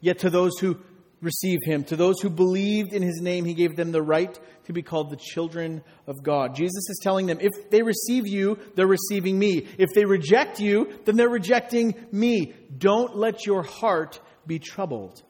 Yet 0.00 0.20
to 0.20 0.30
those 0.30 0.58
who 0.58 0.78
receive 1.20 1.58
him. 1.64 1.84
To 1.84 1.96
those 1.96 2.20
who 2.20 2.30
believed 2.30 2.92
in 2.92 3.02
his 3.02 3.20
name, 3.20 3.44
he 3.44 3.54
gave 3.54 3.76
them 3.76 3.92
the 3.92 4.02
right 4.02 4.38
to 4.66 4.72
be 4.72 4.82
called 4.82 5.10
the 5.10 5.16
children 5.16 5.82
of 6.06 6.22
God. 6.22 6.54
Jesus 6.54 6.88
is 6.88 7.00
telling 7.02 7.26
them 7.26 7.38
if 7.40 7.70
they 7.70 7.82
receive 7.82 8.26
you, 8.26 8.58
they're 8.74 8.86
receiving 8.86 9.38
me. 9.38 9.66
If 9.78 9.90
they 9.94 10.04
reject 10.04 10.60
you, 10.60 10.92
then 11.04 11.16
they're 11.16 11.28
rejecting 11.28 11.94
me. 12.12 12.54
Don't 12.76 13.16
let 13.16 13.46
your 13.46 13.62
heart 13.62 14.20
be 14.46 14.58
troubled. 14.58 15.22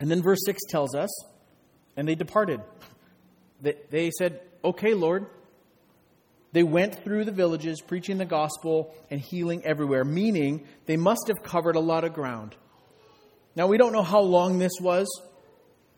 And 0.00 0.10
then 0.10 0.22
verse 0.22 0.40
6 0.46 0.60
tells 0.68 0.94
us, 0.94 1.10
and 1.96 2.08
they 2.08 2.14
departed. 2.14 2.60
They 3.60 4.10
said, 4.10 4.40
Okay, 4.64 4.94
Lord. 4.94 5.26
They 6.52 6.62
went 6.62 7.04
through 7.04 7.24
the 7.24 7.32
villages 7.32 7.80
preaching 7.80 8.18
the 8.18 8.24
gospel 8.24 8.94
and 9.10 9.20
healing 9.20 9.64
everywhere, 9.64 10.04
meaning 10.04 10.66
they 10.86 10.96
must 10.96 11.28
have 11.28 11.42
covered 11.42 11.76
a 11.76 11.80
lot 11.80 12.04
of 12.04 12.14
ground. 12.14 12.56
Now, 13.54 13.66
we 13.66 13.76
don't 13.76 13.92
know 13.92 14.02
how 14.02 14.20
long 14.20 14.58
this 14.58 14.72
was. 14.80 15.06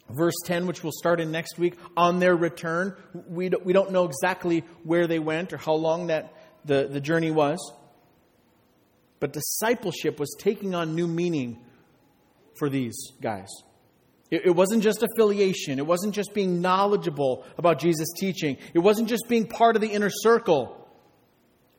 Verse 0.09 0.35
10, 0.47 0.67
which 0.67 0.83
we'll 0.83 0.93
start 0.93 1.21
in 1.21 1.31
next 1.31 1.57
week, 1.57 1.77
on 1.97 2.19
their 2.19 2.35
return. 2.35 2.97
We 3.29 3.49
don't, 3.49 3.93
know 3.93 4.07
exactly 4.07 4.65
where 4.83 5.07
they 5.07 5.21
went 5.21 5.53
or 5.53 5.57
how 5.57 5.75
long 5.75 6.09
that 6.09 6.35
the, 6.65 6.89
the 6.91 7.01
journey 7.01 7.31
was. 7.31 7.59
But 9.21 9.33
discipleship 9.33 10.19
was 10.19 10.35
taking 10.39 10.75
on 10.75 10.97
new 10.97 11.07
meaning 11.07 11.59
for 12.59 12.69
these 12.69 13.13
guys. 13.21 13.49
It, 14.31 14.55
wasn't 14.55 14.85
just 14.85 15.03
affiliation, 15.03 15.79
it 15.81 15.87
wasn't 15.87 16.15
just 16.15 16.33
being 16.35 16.61
knowledgeable 16.61 17.45
about 17.59 17.81
Jesus' 17.81 18.13
teaching, 18.17 18.59
it 18.75 18.79
wasn't 18.79 19.09
just 19.09 19.25
being 19.29 19.49
part 19.49 19.75
of 19.75 19.83
the 19.83 19.89
inner 19.89 20.11
circle. 20.11 20.77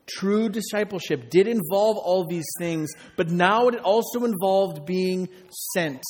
True 0.06 0.48
discipleship 0.48 1.30
did 1.30 1.46
involve 1.46 1.96
all 1.96 2.26
these 2.26 2.44
things, 2.58 2.90
but 3.16 3.30
now 3.30 3.68
it 3.68 3.76
also 3.76 4.24
involved 4.24 4.84
being 4.84 5.28
sent 5.72 6.02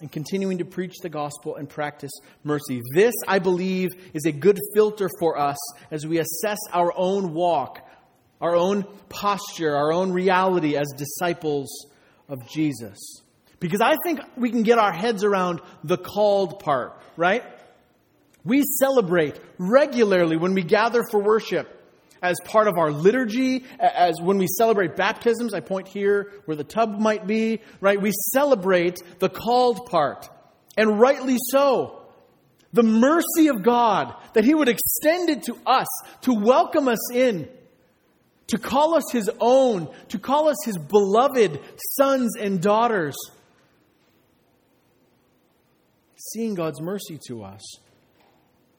and 0.00 0.10
continuing 0.10 0.58
to 0.58 0.64
preach 0.64 0.94
the 1.02 1.08
gospel 1.08 1.56
and 1.56 1.68
practice 1.68 2.12
mercy. 2.42 2.80
This, 2.94 3.14
I 3.28 3.38
believe, 3.38 3.90
is 4.14 4.24
a 4.24 4.32
good 4.32 4.58
filter 4.74 5.10
for 5.18 5.38
us 5.38 5.58
as 5.90 6.06
we 6.06 6.18
assess 6.18 6.58
our 6.72 6.92
own 6.96 7.34
walk, 7.34 7.86
our 8.40 8.56
own 8.56 8.84
posture, 9.08 9.76
our 9.76 9.92
own 9.92 10.10
reality 10.12 10.76
as 10.76 10.86
disciples 10.96 11.86
of 12.28 12.48
Jesus. 12.48 13.23
Because 13.64 13.80
I 13.80 13.96
think 14.04 14.20
we 14.36 14.50
can 14.50 14.62
get 14.62 14.76
our 14.76 14.92
heads 14.92 15.24
around 15.24 15.62
the 15.82 15.96
called 15.96 16.60
part, 16.60 17.00
right? 17.16 17.42
We 18.44 18.62
celebrate 18.78 19.40
regularly 19.56 20.36
when 20.36 20.52
we 20.52 20.62
gather 20.62 21.02
for 21.10 21.18
worship 21.18 21.66
as 22.20 22.36
part 22.44 22.68
of 22.68 22.74
our 22.76 22.92
liturgy, 22.92 23.64
as 23.80 24.20
when 24.20 24.36
we 24.36 24.48
celebrate 24.58 24.96
baptisms. 24.96 25.54
I 25.54 25.60
point 25.60 25.88
here 25.88 26.30
where 26.44 26.58
the 26.58 26.62
tub 26.62 26.98
might 26.98 27.26
be, 27.26 27.62
right? 27.80 27.98
We 27.98 28.10
celebrate 28.34 29.00
the 29.18 29.30
called 29.30 29.86
part, 29.86 30.28
and 30.76 31.00
rightly 31.00 31.38
so. 31.50 32.02
The 32.74 32.82
mercy 32.82 33.48
of 33.48 33.62
God, 33.62 34.14
that 34.34 34.44
He 34.44 34.52
would 34.52 34.68
extend 34.68 35.30
it 35.30 35.44
to 35.44 35.56
us, 35.64 35.86
to 36.20 36.34
welcome 36.34 36.86
us 36.86 37.12
in, 37.14 37.48
to 38.48 38.58
call 38.58 38.94
us 38.94 39.10
His 39.10 39.30
own, 39.40 39.88
to 40.08 40.18
call 40.18 40.48
us 40.48 40.58
His 40.66 40.76
beloved 40.76 41.60
sons 41.96 42.36
and 42.36 42.60
daughters. 42.60 43.16
Seeing 46.32 46.54
God's 46.54 46.80
mercy 46.80 47.18
to 47.28 47.44
us, 47.44 47.62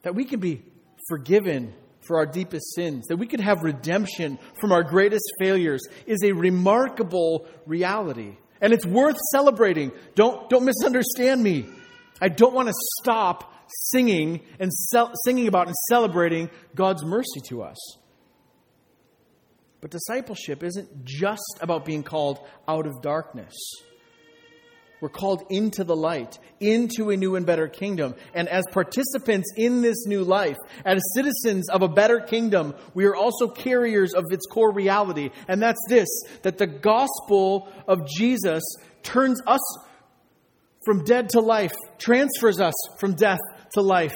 that 0.02 0.16
we 0.16 0.26
can 0.26 0.40
be 0.40 0.64
forgiven 1.08 1.74
for 2.02 2.18
our 2.18 2.26
deepest 2.26 2.74
sins, 2.76 3.08
that 3.08 3.18
we 3.18 3.28
could 3.28 3.40
have 3.40 3.62
redemption 3.62 4.40
from 4.60 4.72
our 4.72 4.84
greatest 4.84 5.26
failures, 5.40 5.82
is 6.06 6.20
a 6.24 6.32
remarkable 6.32 7.48
reality. 7.66 8.38
And 8.62 8.74
it's 8.74 8.86
worth 8.86 9.18
celebrating. 9.32 9.92
Don't, 10.16 10.50
don't 10.50 10.66
misunderstand 10.66 11.44
me. 11.44 11.66
I 12.22 12.30
don't 12.30 12.54
want 12.54 12.68
to 12.68 12.74
stop 13.02 13.54
singing 13.92 14.42
and 14.60 14.72
singing 15.26 15.48
about 15.48 15.68
and 15.68 15.76
celebrating 15.90 16.50
God's 16.74 17.04
mercy 17.04 17.42
to 17.50 17.64
us. 17.64 17.78
But 19.82 19.92
discipleship 19.92 20.64
isn't 20.64 21.06
just 21.06 21.60
about 21.62 21.86
being 21.86 22.02
called 22.02 22.40
out 22.68 22.88
of 22.88 23.02
darkness. 23.02 23.54
We're 25.02 25.10
called 25.10 25.44
into 25.50 25.84
the 25.84 25.96
light, 25.96 26.40
into 26.60 27.10
a 27.10 27.18
new 27.18 27.36
and 27.36 27.46
better 27.46 27.68
kingdom. 27.68 28.16
And 28.34 28.48
as 28.48 28.66
participants 28.72 29.52
in 29.56 29.82
this 29.82 30.06
new 30.06 30.24
life, 30.24 30.58
as 30.86 31.02
citizens 31.14 31.70
of 31.70 31.82
a 31.82 31.88
better 31.88 32.20
kingdom, 32.20 32.74
we 32.94 33.06
are 33.06 33.16
also 33.16 33.48
carriers 33.48 34.14
of 34.14 34.24
its 34.32 34.46
core 34.46 34.74
reality. 34.74 35.32
And 35.48 35.62
that's 35.62 35.82
this 35.90 36.08
that 36.44 36.58
the 36.58 36.68
gospel 36.68 37.72
of 37.88 38.08
Jesus 38.08 38.64
turns 39.04 39.42
us 39.46 39.62
from 40.86 41.04
dead 41.04 41.30
to 41.30 41.40
life, 41.40 41.74
transfers 41.98 42.60
us 42.60 42.74
from 43.00 43.16
death 43.16 43.40
to 43.74 43.82
life. 43.82 44.14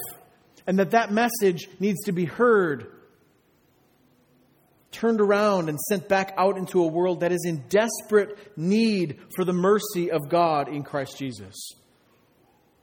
And 0.67 0.79
that 0.79 0.91
that 0.91 1.11
message 1.11 1.67
needs 1.79 1.99
to 2.05 2.11
be 2.11 2.25
heard 2.25 2.98
turned 4.99 5.21
around 5.21 5.69
and 5.69 5.79
sent 5.79 6.09
back 6.09 6.33
out 6.37 6.57
into 6.57 6.83
a 6.83 6.87
world 6.87 7.21
that 7.21 7.31
is 7.31 7.45
in 7.45 7.63
desperate 7.69 8.57
need 8.57 9.19
for 9.35 9.45
the 9.45 9.53
mercy 9.53 10.11
of 10.11 10.29
God 10.29 10.67
in 10.67 10.83
Christ 10.83 11.17
Jesus. 11.17 11.55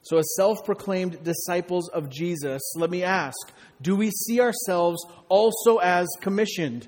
So, 0.01 0.17
as 0.17 0.35
self 0.35 0.63
proclaimed 0.65 1.23
disciples 1.23 1.89
of 1.89 2.09
Jesus, 2.09 2.61
let 2.75 2.89
me 2.89 3.03
ask 3.03 3.37
do 3.81 3.95
we 3.95 4.09
see 4.09 4.39
ourselves 4.39 5.05
also 5.29 5.77
as 5.77 6.07
commissioned 6.21 6.87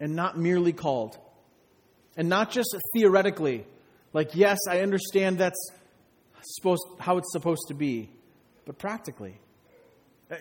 and 0.00 0.16
not 0.16 0.36
merely 0.36 0.72
called? 0.72 1.18
And 2.16 2.28
not 2.28 2.50
just 2.50 2.76
theoretically, 2.94 3.64
like, 4.12 4.34
yes, 4.34 4.58
I 4.68 4.80
understand 4.80 5.38
that's 5.38 5.70
supposed, 6.42 6.82
how 6.98 7.18
it's 7.18 7.32
supposed 7.32 7.68
to 7.68 7.74
be, 7.74 8.10
but 8.66 8.78
practically. 8.78 9.38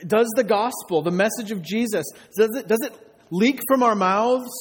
Does 0.06 0.28
the 0.36 0.44
gospel, 0.44 1.02
the 1.02 1.12
message 1.12 1.52
of 1.52 1.62
Jesus, 1.62 2.06
does 2.38 2.50
it, 2.56 2.68
does 2.68 2.80
it 2.82 2.94
leak 3.32 3.60
from 3.67 3.82
our 3.82 3.96
mouths 3.96 4.52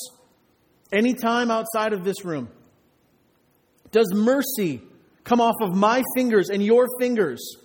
anytime 0.92 1.50
outside 1.50 1.92
of 1.92 2.04
this 2.04 2.24
room? 2.24 2.48
Does 3.90 4.12
mercy 4.14 4.80
come 5.24 5.40
off 5.40 5.56
of 5.60 5.74
my 5.74 6.02
fingers 6.14 6.48
and 6.48 6.64
your 6.64 6.86
fingers 6.98 7.56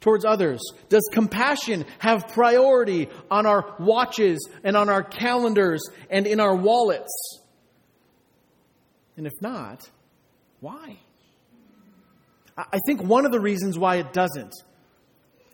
towards 0.00 0.24
others? 0.24 0.60
Does 0.88 1.06
compassion 1.12 1.84
have 1.98 2.28
priority 2.28 3.08
on 3.30 3.46
our 3.46 3.74
watches 3.78 4.48
and 4.64 4.76
on 4.76 4.88
our 4.88 5.02
calendars 5.02 5.82
and 6.08 6.26
in 6.26 6.40
our 6.40 6.56
wallets? 6.56 7.40
And 9.16 9.26
if 9.26 9.32
not, 9.42 9.90
why? 10.60 10.98
I 12.56 12.78
think 12.86 13.02
one 13.02 13.26
of 13.26 13.32
the 13.32 13.40
reasons 13.40 13.78
why 13.78 13.96
it 13.96 14.12
doesn't 14.12 14.54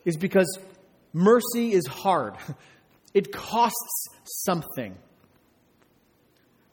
is 0.04 0.16
because 0.16 0.58
mercy 1.12 1.72
is 1.72 1.86
hard. 1.86 2.34
It 3.16 3.33
costs 3.33 4.09
something. 4.44 4.94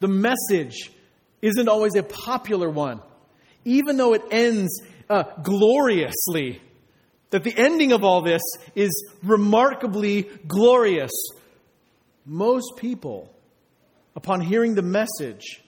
The 0.01 0.09
message 0.09 0.91
isn't 1.41 1.69
always 1.69 1.95
a 1.95 2.03
popular 2.03 2.69
one, 2.69 2.99
even 3.63 3.95
though 3.95 4.13
it 4.13 4.23
ends 4.29 4.81
uh, 5.09 5.23
gloriously. 5.41 6.61
That 7.29 7.45
the 7.45 7.57
ending 7.57 7.93
of 7.93 8.03
all 8.03 8.21
this 8.23 8.41
is 8.75 8.91
remarkably 9.23 10.23
glorious. 10.45 11.13
Most 12.25 12.73
people, 12.75 13.33
upon 14.13 14.41
hearing 14.41 14.75
the 14.75 14.81
message, 14.81 15.61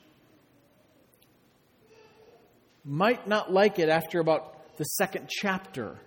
might 2.84 3.30
not 3.30 3.50
like 3.50 3.80
it 3.80 3.88
after 3.88 4.20
about 4.20 4.76
the 4.76 4.84
second 4.84 5.30
chapter 5.30 5.98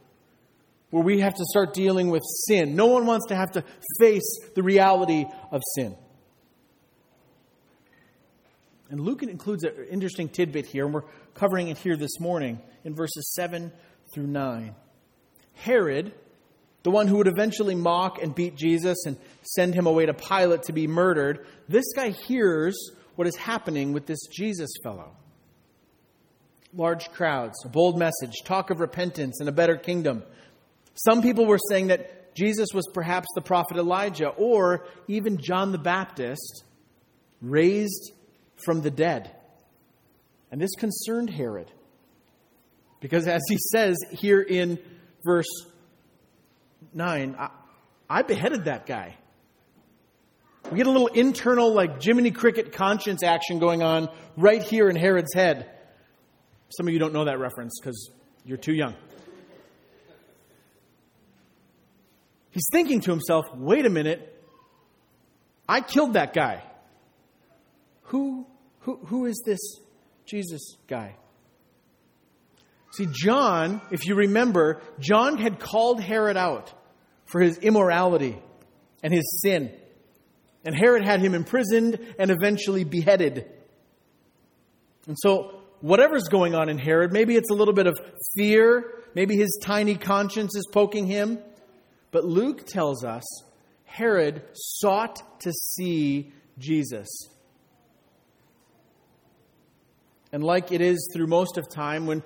where 0.90 1.02
we 1.02 1.20
have 1.20 1.34
to 1.34 1.44
start 1.50 1.74
dealing 1.74 2.10
with 2.10 2.22
sin. 2.46 2.74
No 2.74 2.86
one 2.86 3.06
wants 3.06 3.26
to 3.26 3.36
have 3.36 3.52
to 3.52 3.64
face 3.98 4.38
the 4.54 4.62
reality 4.62 5.26
of 5.50 5.62
sin. 5.74 5.96
And 8.90 9.00
Luke 9.00 9.22
includes 9.22 9.64
an 9.64 9.74
interesting 9.90 10.30
tidbit 10.30 10.64
here, 10.64 10.86
and 10.86 10.94
we're 10.94 11.04
covering 11.34 11.68
it 11.68 11.76
here 11.76 11.96
this 11.96 12.18
morning 12.20 12.58
in 12.84 12.94
verses 12.94 13.34
7 13.34 13.70
through 14.14 14.28
9. 14.28 14.74
Herod, 15.52 16.14
the 16.84 16.90
one 16.90 17.06
who 17.06 17.18
would 17.18 17.26
eventually 17.26 17.74
mock 17.74 18.22
and 18.22 18.34
beat 18.34 18.56
Jesus 18.56 19.04
and 19.04 19.18
send 19.42 19.74
him 19.74 19.86
away 19.86 20.06
to 20.06 20.14
Pilate 20.14 20.62
to 20.64 20.72
be 20.72 20.86
murdered, 20.86 21.44
this 21.68 21.84
guy 21.94 22.10
hears 22.10 22.92
what 23.14 23.26
is 23.26 23.36
happening 23.36 23.92
with 23.92 24.06
this 24.06 24.20
Jesus 24.32 24.70
fellow. 24.82 25.16
Large 26.72 27.10
crowds, 27.10 27.58
a 27.64 27.68
bold 27.68 27.98
message, 27.98 28.42
talk 28.44 28.70
of 28.70 28.80
repentance 28.80 29.40
and 29.40 29.48
a 29.48 29.52
better 29.52 29.76
kingdom. 29.76 30.22
Some 31.06 31.22
people 31.22 31.46
were 31.46 31.60
saying 31.70 31.88
that 31.88 32.34
Jesus 32.34 32.68
was 32.74 32.88
perhaps 32.92 33.28
the 33.34 33.40
prophet 33.40 33.76
Elijah 33.76 34.28
or 34.28 34.86
even 35.06 35.38
John 35.38 35.70
the 35.70 35.78
Baptist 35.78 36.64
raised 37.40 38.12
from 38.64 38.80
the 38.80 38.90
dead. 38.90 39.34
And 40.50 40.60
this 40.60 40.74
concerned 40.76 41.30
Herod. 41.30 41.70
Because 43.00 43.28
as 43.28 43.42
he 43.48 43.58
says 43.72 43.96
here 44.10 44.40
in 44.40 44.78
verse 45.24 45.46
9, 46.94 47.36
I, 47.38 47.50
I 48.10 48.22
beheaded 48.22 48.64
that 48.64 48.86
guy. 48.86 49.16
We 50.70 50.78
get 50.78 50.86
a 50.86 50.90
little 50.90 51.06
internal, 51.06 51.72
like 51.72 52.02
Jiminy 52.02 52.32
Cricket 52.32 52.72
conscience 52.72 53.22
action 53.22 53.58
going 53.58 53.82
on 53.82 54.08
right 54.36 54.62
here 54.62 54.88
in 54.88 54.96
Herod's 54.96 55.32
head. 55.32 55.70
Some 56.70 56.88
of 56.88 56.92
you 56.92 56.98
don't 56.98 57.12
know 57.12 57.24
that 57.24 57.38
reference 57.38 57.78
because 57.80 58.10
you're 58.44 58.58
too 58.58 58.74
young. 58.74 58.94
He's 62.58 62.66
thinking 62.72 63.00
to 63.02 63.12
himself, 63.12 63.46
wait 63.54 63.86
a 63.86 63.88
minute, 63.88 64.34
I 65.68 65.80
killed 65.80 66.14
that 66.14 66.34
guy. 66.34 66.64
Who, 68.06 68.48
who, 68.80 68.96
who 68.96 69.26
is 69.26 69.40
this 69.46 69.60
Jesus 70.26 70.74
guy? 70.88 71.14
See, 72.94 73.06
John, 73.12 73.80
if 73.92 74.08
you 74.08 74.16
remember, 74.16 74.82
John 74.98 75.38
had 75.38 75.60
called 75.60 76.00
Herod 76.00 76.36
out 76.36 76.74
for 77.26 77.40
his 77.40 77.58
immorality 77.58 78.36
and 79.04 79.14
his 79.14 79.40
sin. 79.40 79.72
And 80.64 80.74
Herod 80.74 81.04
had 81.04 81.20
him 81.20 81.34
imprisoned 81.34 82.00
and 82.18 82.32
eventually 82.32 82.82
beheaded. 82.82 83.46
And 85.06 85.16
so, 85.16 85.60
whatever's 85.80 86.24
going 86.24 86.56
on 86.56 86.68
in 86.68 86.78
Herod, 86.78 87.12
maybe 87.12 87.36
it's 87.36 87.52
a 87.52 87.54
little 87.54 87.74
bit 87.74 87.86
of 87.86 87.96
fear, 88.36 89.04
maybe 89.14 89.36
his 89.36 89.60
tiny 89.62 89.94
conscience 89.94 90.56
is 90.56 90.66
poking 90.72 91.06
him. 91.06 91.38
But 92.10 92.24
Luke 92.24 92.66
tells 92.66 93.04
us 93.04 93.24
Herod 93.84 94.42
sought 94.54 95.40
to 95.40 95.52
see 95.52 96.32
Jesus. 96.58 97.08
And 100.32 100.44
like 100.44 100.72
it 100.72 100.80
is 100.80 101.08
through 101.12 101.26
most 101.26 101.56
of 101.56 101.68
time, 101.68 102.06
when 102.06 102.22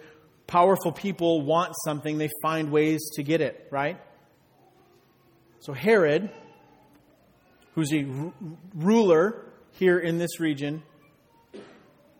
powerful 0.46 0.92
people 0.92 1.42
want 1.42 1.72
something, 1.84 2.18
they 2.18 2.28
find 2.42 2.70
ways 2.70 3.10
to 3.14 3.22
get 3.22 3.40
it, 3.40 3.68
right? 3.70 4.00
So 5.60 5.72
Herod, 5.72 6.30
who's 7.74 7.92
a 7.92 8.04
r- 8.04 8.32
ruler 8.74 9.46
here 9.72 9.98
in 9.98 10.18
this 10.18 10.40
region, 10.40 10.82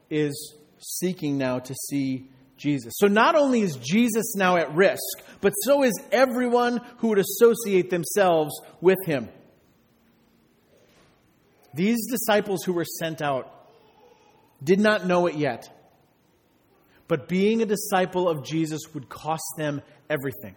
is 0.09 0.55
seeking 0.79 1.39
now 1.39 1.59
to 1.59 1.75
see 1.75 2.29
Jesus. 2.63 2.95
So 2.97 3.09
not 3.09 3.35
only 3.35 3.61
is 3.63 3.77
Jesus 3.77 4.37
now 4.37 4.57
at 4.57 4.75
risk, 4.75 5.03
but 5.41 5.53
so 5.65 5.83
is 5.83 5.93
everyone 6.13 6.81
who 6.99 7.09
would 7.09 7.19
associate 7.19 7.91
themselves 7.91 8.53
with 8.81 8.99
him. 9.05 9.29
These 11.75 12.07
disciples 12.11 12.63
who 12.63 12.73
were 12.73 12.85
sent 12.85 13.21
out 13.23 13.51
did 14.63 14.79
not 14.79 15.07
know 15.07 15.27
it 15.27 15.35
yet. 15.35 15.69
But 17.09 17.29
being 17.29 17.63
a 17.63 17.67
disciple 17.67 18.29
of 18.29 18.45
Jesus 18.45 18.83
would 18.95 19.09
cost 19.09 19.45
them 19.59 19.83
everything. 20.09 20.55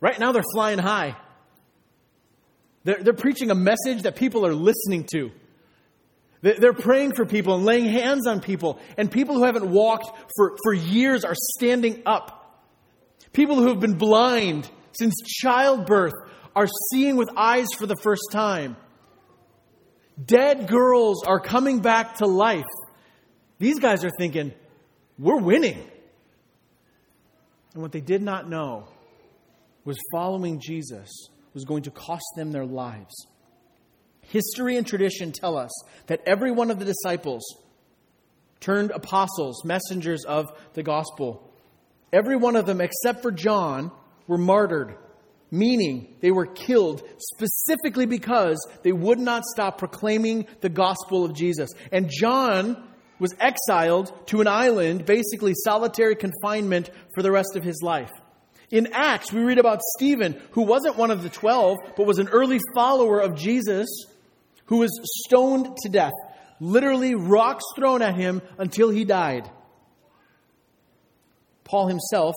Right 0.00 0.18
now, 0.18 0.32
they're 0.32 0.42
flying 0.54 0.78
high. 0.78 1.16
They're, 2.84 3.02
they're 3.02 3.14
preaching 3.14 3.50
a 3.50 3.54
message 3.54 4.02
that 4.02 4.16
people 4.16 4.46
are 4.46 4.54
listening 4.54 5.04
to. 5.12 5.30
They're 6.40 6.72
praying 6.72 7.14
for 7.14 7.26
people 7.26 7.56
and 7.56 7.64
laying 7.64 7.86
hands 7.86 8.26
on 8.26 8.40
people. 8.40 8.78
And 8.96 9.10
people 9.10 9.34
who 9.34 9.44
haven't 9.44 9.68
walked 9.68 10.06
for, 10.36 10.56
for 10.62 10.72
years 10.72 11.24
are 11.24 11.34
standing 11.56 12.02
up. 12.06 12.64
People 13.32 13.56
who 13.56 13.68
have 13.68 13.80
been 13.80 13.98
blind 13.98 14.70
since 14.92 15.14
childbirth 15.24 16.14
are 16.54 16.68
seeing 16.90 17.16
with 17.16 17.28
eyes 17.36 17.66
for 17.76 17.86
the 17.86 17.96
first 17.96 18.28
time. 18.30 18.76
Dead 20.24 20.68
girls 20.68 21.24
are 21.24 21.40
coming 21.40 21.80
back 21.80 22.16
to 22.16 22.26
life. 22.26 22.64
These 23.58 23.78
guys 23.80 24.04
are 24.04 24.10
thinking, 24.18 24.52
we're 25.18 25.40
winning. 25.40 25.78
And 27.74 27.82
what 27.82 27.92
they 27.92 28.00
did 28.00 28.22
not 28.22 28.48
know 28.48 28.88
was 29.84 29.98
following 30.12 30.60
Jesus 30.60 31.08
was 31.54 31.64
going 31.64 31.82
to 31.84 31.90
cost 31.90 32.24
them 32.36 32.52
their 32.52 32.66
lives. 32.66 33.14
History 34.28 34.76
and 34.76 34.86
tradition 34.86 35.32
tell 35.32 35.56
us 35.56 35.70
that 36.06 36.20
every 36.26 36.50
one 36.50 36.70
of 36.70 36.78
the 36.78 36.84
disciples 36.84 37.42
turned 38.60 38.90
apostles, 38.90 39.64
messengers 39.64 40.24
of 40.24 40.46
the 40.74 40.82
gospel. 40.82 41.50
Every 42.12 42.36
one 42.36 42.56
of 42.56 42.66
them, 42.66 42.80
except 42.80 43.22
for 43.22 43.30
John, 43.30 43.90
were 44.26 44.38
martyred, 44.38 44.94
meaning 45.50 46.16
they 46.20 46.30
were 46.30 46.46
killed 46.46 47.02
specifically 47.18 48.04
because 48.04 48.58
they 48.82 48.92
would 48.92 49.18
not 49.18 49.44
stop 49.44 49.78
proclaiming 49.78 50.46
the 50.60 50.68
gospel 50.68 51.24
of 51.24 51.34
Jesus. 51.34 51.70
And 51.90 52.10
John 52.10 52.82
was 53.18 53.34
exiled 53.40 54.12
to 54.28 54.40
an 54.40 54.46
island, 54.46 55.06
basically 55.06 55.54
solitary 55.54 56.16
confinement 56.16 56.90
for 57.14 57.22
the 57.22 57.32
rest 57.32 57.56
of 57.56 57.64
his 57.64 57.80
life. 57.82 58.12
In 58.70 58.88
Acts, 58.92 59.32
we 59.32 59.40
read 59.40 59.58
about 59.58 59.80
Stephen, 59.96 60.38
who 60.50 60.62
wasn't 60.62 60.98
one 60.98 61.10
of 61.10 61.22
the 61.22 61.30
twelve, 61.30 61.78
but 61.96 62.06
was 62.06 62.18
an 62.18 62.28
early 62.28 62.60
follower 62.74 63.18
of 63.18 63.34
Jesus, 63.34 63.88
who 64.68 64.78
was 64.78 64.90
stoned 65.26 65.76
to 65.82 65.88
death. 65.88 66.12
Literally, 66.60 67.14
rocks 67.14 67.64
thrown 67.76 68.02
at 68.02 68.14
him 68.14 68.42
until 68.58 68.90
he 68.90 69.04
died. 69.04 69.50
Paul 71.64 71.88
himself, 71.88 72.34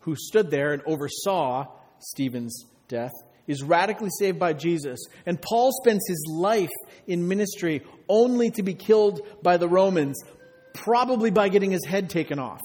who 0.00 0.14
stood 0.16 0.50
there 0.50 0.72
and 0.72 0.82
oversaw 0.86 1.66
Stephen's 1.98 2.64
death, 2.88 3.12
is 3.46 3.62
radically 3.62 4.10
saved 4.18 4.38
by 4.38 4.52
Jesus. 4.52 5.00
And 5.26 5.40
Paul 5.40 5.70
spends 5.82 6.02
his 6.06 6.24
life 6.30 6.70
in 7.06 7.28
ministry 7.28 7.82
only 8.08 8.50
to 8.52 8.62
be 8.62 8.74
killed 8.74 9.20
by 9.42 9.56
the 9.56 9.68
Romans, 9.68 10.22
probably 10.72 11.30
by 11.30 11.48
getting 11.48 11.72
his 11.72 11.84
head 11.84 12.10
taken 12.10 12.38
off. 12.38 12.60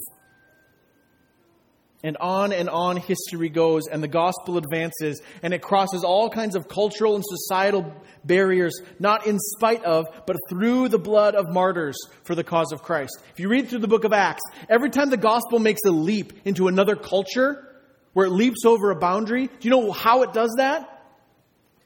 And 2.04 2.16
on 2.18 2.52
and 2.52 2.68
on 2.68 2.98
history 2.98 3.48
goes, 3.48 3.88
and 3.90 4.02
the 4.02 4.08
gospel 4.08 4.58
advances, 4.58 5.20
and 5.42 5.54
it 5.54 5.62
crosses 5.62 6.04
all 6.04 6.28
kinds 6.30 6.54
of 6.54 6.68
cultural 6.68 7.14
and 7.16 7.24
societal 7.26 7.92
barriers, 8.22 8.80
not 8.98 9.26
in 9.26 9.38
spite 9.38 9.82
of, 9.84 10.06
but 10.26 10.36
through 10.48 10.88
the 10.88 10.98
blood 10.98 11.34
of 11.34 11.46
martyrs 11.48 11.96
for 12.24 12.34
the 12.34 12.44
cause 12.44 12.70
of 12.72 12.82
Christ. 12.82 13.18
If 13.32 13.40
you 13.40 13.48
read 13.48 13.68
through 13.68 13.80
the 13.80 13.88
book 13.88 14.04
of 14.04 14.12
Acts, 14.12 14.42
every 14.68 14.90
time 14.90 15.10
the 15.10 15.16
gospel 15.16 15.58
makes 15.58 15.80
a 15.86 15.90
leap 15.90 16.32
into 16.44 16.68
another 16.68 16.96
culture, 16.96 17.62
where 18.12 18.26
it 18.26 18.30
leaps 18.30 18.64
over 18.64 18.90
a 18.90 18.96
boundary, 18.96 19.46
do 19.46 19.68
you 19.68 19.70
know 19.70 19.92
how 19.92 20.22
it 20.22 20.32
does 20.32 20.54
that? 20.56 21.02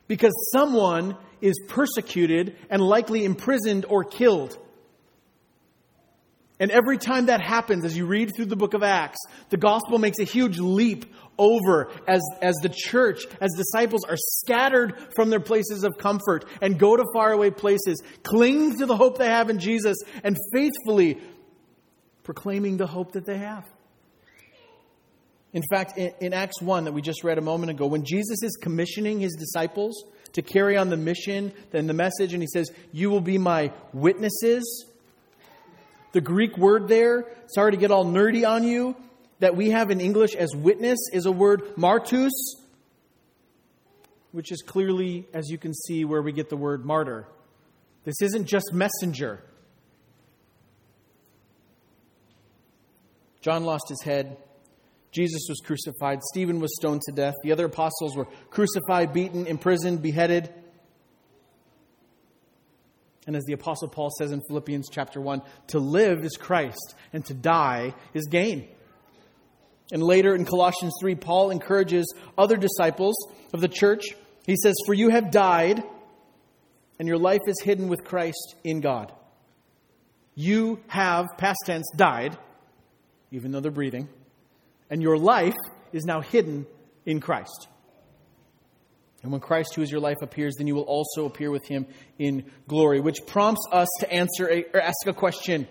Because 0.07 0.33
someone 0.53 1.16
is 1.40 1.59
persecuted 1.68 2.57
and 2.68 2.81
likely 2.83 3.25
imprisoned 3.25 3.85
or 3.88 4.05
killed. 4.05 4.57
And 6.61 6.70
every 6.70 6.99
time 6.99 7.27
that 7.27 7.40
happens, 7.40 7.87
as 7.87 7.96
you 7.96 8.05
read 8.05 8.33
through 8.37 8.44
the 8.44 8.57
book 8.57 8.75
of 8.75 8.83
Acts, 8.83 9.18
the 9.49 9.57
gospel 9.57 9.99
makes 9.99 10.18
a 10.18 10.25
huge 10.25 10.59
leap 10.59 11.07
over 11.38 11.90
as, 12.07 12.20
as 12.42 12.55
the 12.57 12.68
church, 12.68 13.25
as 13.40 13.51
disciples 13.57 14.05
are 14.05 14.18
scattered 14.18 14.94
from 15.16 15.31
their 15.31 15.40
places 15.40 15.85
of 15.85 15.96
comfort 15.96 16.44
and 16.61 16.79
go 16.79 16.99
to 16.99 17.05
faraway 17.14 17.49
places, 17.49 18.03
cling 18.23 18.79
to 18.79 18.85
the 18.85 18.94
hope 18.94 19.16
they 19.16 19.27
have 19.27 19.49
in 19.49 19.59
Jesus, 19.59 19.96
and 20.23 20.37
faithfully 20.53 21.18
proclaiming 22.25 22.77
the 22.77 22.87
hope 22.87 23.12
that 23.12 23.25
they 23.25 23.38
have. 23.38 23.66
In 25.55 25.62
fact, 25.70 25.96
in, 25.96 26.12
in 26.20 26.35
Acts 26.35 26.61
1 26.61 26.85
that 26.85 26.92
we 26.92 27.01
just 27.01 27.25
read 27.25 27.38
a 27.38 27.42
moment 27.42 27.70
ago, 27.70 27.87
when 27.87 28.05
Jesus 28.05 28.42
is 28.42 28.59
commissioning 28.61 29.18
his 29.18 29.33
disciples 29.33 30.05
to 30.35 30.42
carry 30.42 30.77
on 30.77 30.90
the 30.90 30.96
mission, 30.99 31.55
then 31.70 31.87
the 31.87 31.94
message, 31.94 32.35
and 32.35 32.42
he 32.42 32.46
says, 32.46 32.70
You 32.92 33.09
will 33.09 33.23
be 33.23 33.38
my 33.38 33.73
witnesses 33.94 34.85
the 36.12 36.20
Greek 36.20 36.57
word 36.57 36.88
there, 36.88 37.27
sorry 37.49 37.73
to 37.73 37.77
get 37.77 37.90
all 37.90 38.05
nerdy 38.05 38.49
on 38.49 38.64
you, 38.64 38.96
that 39.38 39.57
we 39.57 39.70
have 39.70 39.90
in 39.90 40.01
English 40.01 40.35
as 40.35 40.55
witness 40.55 40.99
is 41.12 41.27
a 41.27 41.33
word 41.33 41.77
martus, 41.77 42.31
which 44.33 44.53
is 44.53 44.62
clearly, 44.62 45.27
as 45.33 45.49
you 45.49 45.59
can 45.59 45.75
see, 45.75 46.05
where 46.05 46.23
we 46.23 46.33
get 46.33 46.49
the 46.51 46.57
word 46.57 46.85
martyr. 46.85 47.27
This 48.05 48.20
isn't 48.23 48.46
just 48.46 48.73
messenger. 48.73 49.42
John 53.40 53.64
lost 53.64 53.85
his 53.88 54.03
head. 54.03 54.37
Jesus 55.12 55.46
was 55.49 55.61
crucified. 55.64 56.20
Stephen 56.33 56.61
was 56.61 56.75
stoned 56.77 57.01
to 57.07 57.12
death. 57.12 57.35
The 57.42 57.53
other 57.53 57.66
apostles 57.66 58.16
were 58.16 58.27
crucified, 58.51 59.12
beaten, 59.12 59.46
imprisoned, 59.46 60.03
beheaded. 60.03 60.53
And 63.31 63.37
as 63.37 63.45
the 63.45 63.53
apostle 63.53 63.87
Paul 63.87 64.11
says 64.19 64.33
in 64.33 64.40
Philippians 64.49 64.88
chapter 64.90 65.21
1, 65.21 65.43
to 65.69 65.79
live 65.79 66.25
is 66.25 66.37
Christ 66.37 66.97
and 67.12 67.25
to 67.27 67.33
die 67.33 67.95
is 68.12 68.27
gain. 68.29 68.66
And 69.93 70.03
later 70.03 70.35
in 70.35 70.45
Colossians 70.45 70.95
3, 71.01 71.14
Paul 71.14 71.53
encourages 71.53 72.12
other 72.37 72.57
disciples 72.57 73.14
of 73.55 73.61
the 73.61 73.69
church. 73.69 74.03
He 74.47 74.57
says, 74.61 74.75
For 74.85 74.95
you 74.95 75.11
have 75.11 75.31
died, 75.31 75.81
and 76.99 77.07
your 77.07 77.19
life 77.19 77.43
is 77.47 77.61
hidden 77.62 77.87
with 77.87 78.03
Christ 78.03 78.57
in 78.64 78.81
God. 78.81 79.12
You 80.35 80.81
have, 80.88 81.27
past 81.38 81.61
tense, 81.66 81.87
died, 81.95 82.37
even 83.31 83.53
though 83.53 83.61
they're 83.61 83.71
breathing, 83.71 84.09
and 84.90 85.01
your 85.01 85.16
life 85.16 85.55
is 85.93 86.03
now 86.03 86.21
hidden 86.21 86.66
in 87.07 87.21
Christ. 87.21 87.69
And 89.23 89.31
when 89.33 89.41
Christ, 89.41 89.75
who 89.75 89.83
is 89.83 89.91
your 89.91 90.01
life, 90.01 90.17
appears, 90.23 90.55
then 90.57 90.67
you 90.67 90.75
will 90.75 90.83
also 90.83 91.27
appear 91.27 91.51
with 91.51 91.67
him 91.69 91.87
in 92.19 92.51
glory, 92.67 93.01
which 93.01 93.27
prompts 93.27 93.67
us 93.71 93.89
to 94.01 94.11
answer 94.11 94.51
a, 94.51 94.65
or 94.73 94.81
ask 94.81 95.07
a 95.07 95.13
question. 95.13 95.69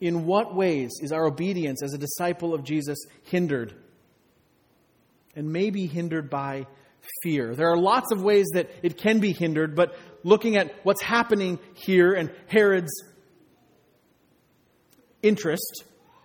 In 0.00 0.26
what 0.26 0.54
ways 0.54 0.92
is 1.02 1.10
our 1.10 1.26
obedience 1.26 1.82
as 1.82 1.92
a 1.92 1.98
disciple 1.98 2.54
of 2.54 2.62
Jesus 2.62 2.98
hindered? 3.24 3.74
And 5.34 5.52
maybe 5.52 5.86
hindered 5.86 6.30
by 6.30 6.66
fear. 7.22 7.54
There 7.54 7.70
are 7.70 7.78
lots 7.78 8.12
of 8.12 8.22
ways 8.22 8.46
that 8.54 8.70
it 8.82 8.96
can 8.96 9.20
be 9.20 9.32
hindered, 9.32 9.74
but 9.74 9.96
looking 10.22 10.56
at 10.56 10.72
what's 10.84 11.02
happening 11.02 11.58
here 11.74 12.12
and 12.12 12.30
Herod's 12.46 13.02
interest 15.22 15.84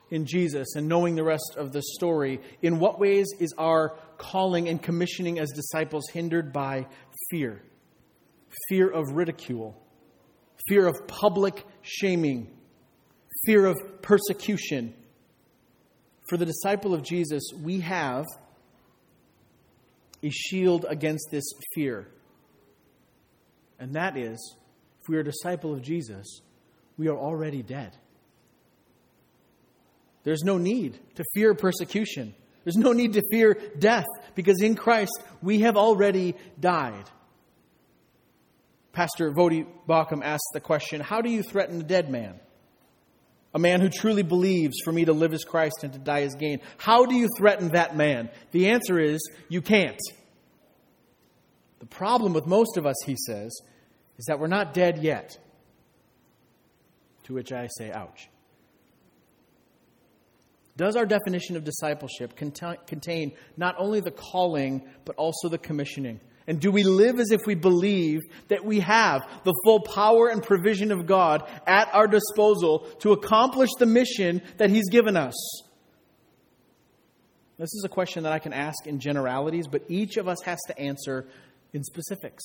in 0.10 0.26
Jesus 0.26 0.76
and 0.76 0.88
knowing 0.88 1.16
the 1.16 1.24
rest 1.24 1.56
of 1.58 1.72
the 1.72 1.82
story, 1.82 2.42
in 2.62 2.80
what 2.80 3.00
ways 3.00 3.28
is 3.40 3.54
our 3.58 3.98
calling 4.22 4.70
and 4.70 4.82
commissioning 4.82 5.40
as 5.40 5.50
disciples 5.52 6.04
hindered 6.14 6.54
by 6.54 6.86
fear? 7.30 7.62
Fear 8.70 8.90
of 8.92 9.12
ridicule, 9.14 9.82
fear 10.68 10.88
of 10.88 11.08
public 11.08 11.66
shaming, 11.82 12.48
fear 13.46 13.66
of 13.66 13.78
persecution. 14.02 14.94
For 16.30 16.38
the 16.38 16.46
disciple 16.46 16.94
of 16.94 17.02
Jesus, 17.02 17.44
we 17.62 17.80
have 17.80 18.26
a 20.24 20.30
shield 20.30 20.86
against 20.88 21.28
this 21.32 21.46
fear. 21.74 22.08
And 23.80 23.96
that 23.96 24.16
is, 24.16 24.56
if 25.02 25.10
we 25.10 25.18
are 25.18 25.22
a 25.22 25.24
disciple 25.24 25.74
of 25.74 25.82
Jesus, 25.82 26.42
we 26.98 27.08
are 27.08 27.18
already 27.18 27.64
dead. 27.64 27.98
There's 30.24 30.44
no 30.44 30.60
need 30.60 31.00
to 31.16 31.24
fear 31.34 31.56
persecution. 31.56 32.36
There's 32.64 32.78
no 32.78 32.94
need 32.94 33.14
to 33.14 33.24
fear 33.32 33.58
death 33.78 34.06
because 34.36 34.62
in 34.62 34.76
Christ 34.76 35.12
we 35.42 35.62
have 35.62 35.78
already 35.78 36.36
died. 36.60 37.10
Pastor 38.92 39.32
Voddie 39.32 39.66
Baucham 39.88 40.22
asked 40.24 40.50
the 40.54 40.60
question 40.60 41.02
How 41.02 41.22
do 41.22 41.30
you 41.30 41.44
threaten 41.44 41.82
a 41.82 41.84
dead 41.84 42.10
man? 42.10 42.40
A 43.54 43.60
man 43.60 43.82
who 43.82 43.90
truly 43.90 44.24
believes 44.24 44.76
for 44.84 44.94
me 44.94 45.06
to 45.06 45.14
live 45.14 45.34
as 45.34 45.44
Christ 45.44 45.84
and 45.84 45.92
to 45.94 46.00
die 46.00 46.22
as 46.22 46.36
gain. 46.36 46.62
How 46.78 47.06
do 47.06 47.16
you 47.16 47.28
threaten 47.38 47.70
that 47.70 47.98
man? 47.98 48.30
The 48.52 48.70
answer 48.70 48.98
is 49.00 49.20
you 49.50 49.62
can't. 49.62 50.00
The 51.80 51.86
problem 51.86 52.34
with 52.34 52.46
most 52.46 52.78
of 52.78 52.86
us, 52.86 52.96
he 53.06 53.18
says, 53.18 53.52
is 54.18 54.26
that 54.28 54.40
we're 54.40 54.48
not 54.48 54.74
dead 54.74 55.00
yet. 55.00 55.38
To 57.24 57.34
which 57.34 57.52
I 57.52 57.68
say, 57.78 57.92
ouch. 57.92 58.30
Does 60.78 60.96
our 60.96 61.06
definition 61.06 61.58
of 61.58 61.64
discipleship 61.64 62.36
contain 62.36 63.34
not 63.58 63.76
only 63.78 64.00
the 64.00 64.12
calling, 64.12 64.90
but 65.06 65.16
also 65.18 65.50
the 65.50 65.58
commissioning? 65.58 66.20
And 66.48 66.60
do 66.60 66.72
we 66.72 66.84
live 66.84 67.20
as 67.20 67.32
if 67.32 67.42
we 67.46 67.56
believe 67.56 68.22
that 68.48 68.66
we 68.66 68.80
have 68.80 69.22
the 69.44 69.54
full 69.64 69.82
power 69.82 70.28
and 70.28 70.42
provision 70.42 70.92
of 70.92 71.06
God 71.06 71.48
at 71.68 71.94
our 71.94 72.08
disposal 72.08 72.80
to 73.00 73.12
accomplish 73.12 73.70
the 73.78 73.86
mission 73.86 74.42
that 74.58 74.70
He's 74.70 74.90
given 74.90 75.16
us? 75.16 75.36
This 77.58 77.74
is 77.76 77.84
a 77.86 77.90
question 77.90 78.24
that 78.24 78.34
I 78.34 78.40
can 78.40 78.54
ask 78.54 78.88
in 78.88 79.00
generalities, 79.00 79.68
but 79.68 79.84
each 79.88 80.18
of 80.18 80.28
us 80.28 80.42
has 80.44 80.60
to 80.68 80.80
answer 80.80 81.28
in 81.74 81.84
specifics. 81.84 82.44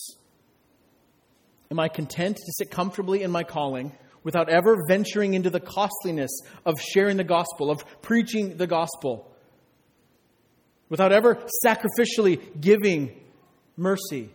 Am 1.71 1.81
I 1.81 1.89
content 1.89 2.37
to 2.37 2.53
sit 2.59 2.71
comfortably 2.71 3.23
in 3.23 3.31
my 3.31 3.42
calling? 3.42 3.92
Without 4.27 4.48
ever 4.48 4.77
venturing 4.88 5.35
into 5.35 5.50
the 5.50 5.60
costliness 5.60 6.40
of 6.64 6.74
sharing 6.81 7.16
the 7.16 7.22
gospel, 7.22 7.70
of 7.70 7.85
preaching 8.02 8.56
the 8.56 8.66
gospel, 8.66 9.31
without 10.88 11.12
ever 11.12 11.38
sacrificially 11.64 12.40
giving 12.60 13.16
mercy, 13.77 14.29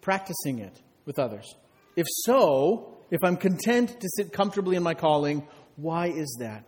practicing 0.00 0.60
it 0.60 0.80
with 1.06 1.18
others? 1.18 1.56
If 1.96 2.06
so, 2.08 2.94
if 3.10 3.18
I'm 3.24 3.36
content 3.36 4.00
to 4.00 4.08
sit 4.14 4.32
comfortably 4.32 4.76
in 4.76 4.84
my 4.84 4.94
calling, 4.94 5.44
why 5.74 6.06
is 6.06 6.36
that? 6.38 6.62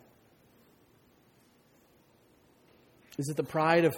Is 3.19 3.29
it 3.29 3.37
the 3.37 3.45
pride 3.45 3.85
of 3.85 3.97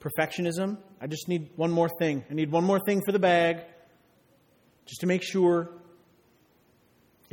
perfectionism? 0.00 0.76
I 1.00 1.06
just 1.06 1.28
need 1.28 1.48
one 1.56 1.70
more 1.70 1.88
thing. 1.98 2.26
I 2.30 2.34
need 2.34 2.52
one 2.52 2.64
more 2.64 2.78
thing 2.78 3.00
for 3.06 3.12
the 3.12 3.18
bag, 3.18 3.62
just 4.84 5.00
to 5.00 5.06
make 5.06 5.22
sure 5.22 5.70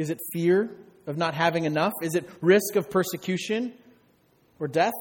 is 0.02 0.10
it 0.10 0.20
fear 0.34 0.72
of 1.06 1.16
not 1.16 1.36
having 1.36 1.66
enough? 1.66 1.94
Is 2.02 2.16
it 2.16 2.28
risk 2.42 2.76
of 2.76 2.90
persecution 2.90 3.72
or 4.60 4.68
death? 4.68 4.96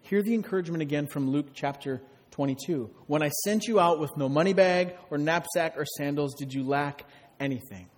Hear 0.00 0.20
the 0.20 0.34
encouragement 0.34 0.82
again 0.82 1.06
from 1.06 1.30
Luke 1.30 1.46
chapter 1.54 2.02
22. 2.32 2.90
When 3.06 3.22
I 3.22 3.28
sent 3.44 3.68
you 3.68 3.78
out 3.78 4.00
with 4.00 4.10
no 4.16 4.28
money 4.28 4.52
bag 4.52 4.96
or 5.10 5.16
knapsack 5.18 5.74
or 5.76 5.84
sandals, 5.96 6.34
did 6.34 6.52
you 6.52 6.64
lack 6.64 7.04
anything? 7.38 7.88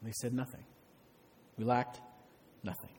And 0.00 0.08
they 0.08 0.12
said 0.12 0.32
nothing. 0.32 0.64
We 1.58 1.64
lacked 1.64 2.00
nothing. 2.62 2.94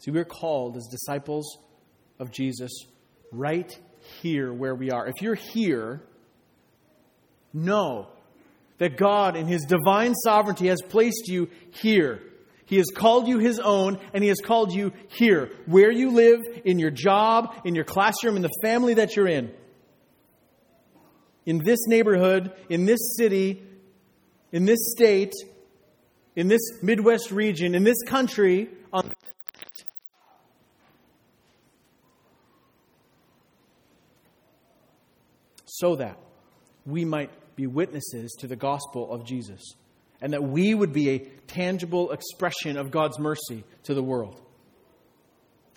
See, 0.00 0.10
we're 0.10 0.26
called 0.26 0.76
as 0.76 0.86
disciples 0.88 1.56
of 2.18 2.30
Jesus 2.32 2.70
right 3.32 3.74
here 4.20 4.52
where 4.52 4.74
we 4.74 4.90
are. 4.90 5.06
If 5.06 5.22
you're 5.22 5.34
here, 5.34 6.02
know 7.52 8.08
that 8.78 8.96
God, 8.96 9.36
in 9.36 9.46
His 9.46 9.64
divine 9.64 10.14
sovereignty, 10.14 10.68
has 10.68 10.80
placed 10.82 11.28
you 11.28 11.48
here. 11.70 12.22
He 12.64 12.76
has 12.76 12.86
called 12.94 13.26
you 13.28 13.38
His 13.38 13.58
own, 13.58 13.98
and 14.12 14.22
He 14.22 14.28
has 14.28 14.40
called 14.40 14.72
you 14.72 14.92
here, 15.08 15.50
where 15.66 15.90
you 15.90 16.10
live, 16.10 16.40
in 16.64 16.78
your 16.78 16.90
job, 16.90 17.54
in 17.64 17.74
your 17.74 17.84
classroom, 17.84 18.36
in 18.36 18.42
the 18.42 18.50
family 18.62 18.94
that 18.94 19.16
you're 19.16 19.28
in. 19.28 19.52
In 21.46 21.58
this 21.64 21.80
neighborhood, 21.86 22.52
in 22.68 22.84
this 22.84 23.16
city, 23.16 23.62
in 24.52 24.64
this 24.64 24.92
state, 24.92 25.32
in 26.36 26.48
this 26.48 26.60
Midwest 26.82 27.32
region, 27.32 27.74
in 27.74 27.84
this 27.84 28.02
country, 28.06 28.68
on 28.92 29.12
so 35.64 35.96
that 35.96 36.18
we 36.88 37.04
might 37.04 37.30
be 37.54 37.66
witnesses 37.66 38.34
to 38.40 38.46
the 38.46 38.56
gospel 38.56 39.12
of 39.12 39.24
Jesus 39.24 39.62
and 40.20 40.32
that 40.32 40.42
we 40.42 40.74
would 40.74 40.92
be 40.92 41.10
a 41.10 41.18
tangible 41.46 42.10
expression 42.10 42.76
of 42.76 42.90
God's 42.90 43.18
mercy 43.18 43.64
to 43.84 43.94
the 43.94 44.02
world. 44.02 44.40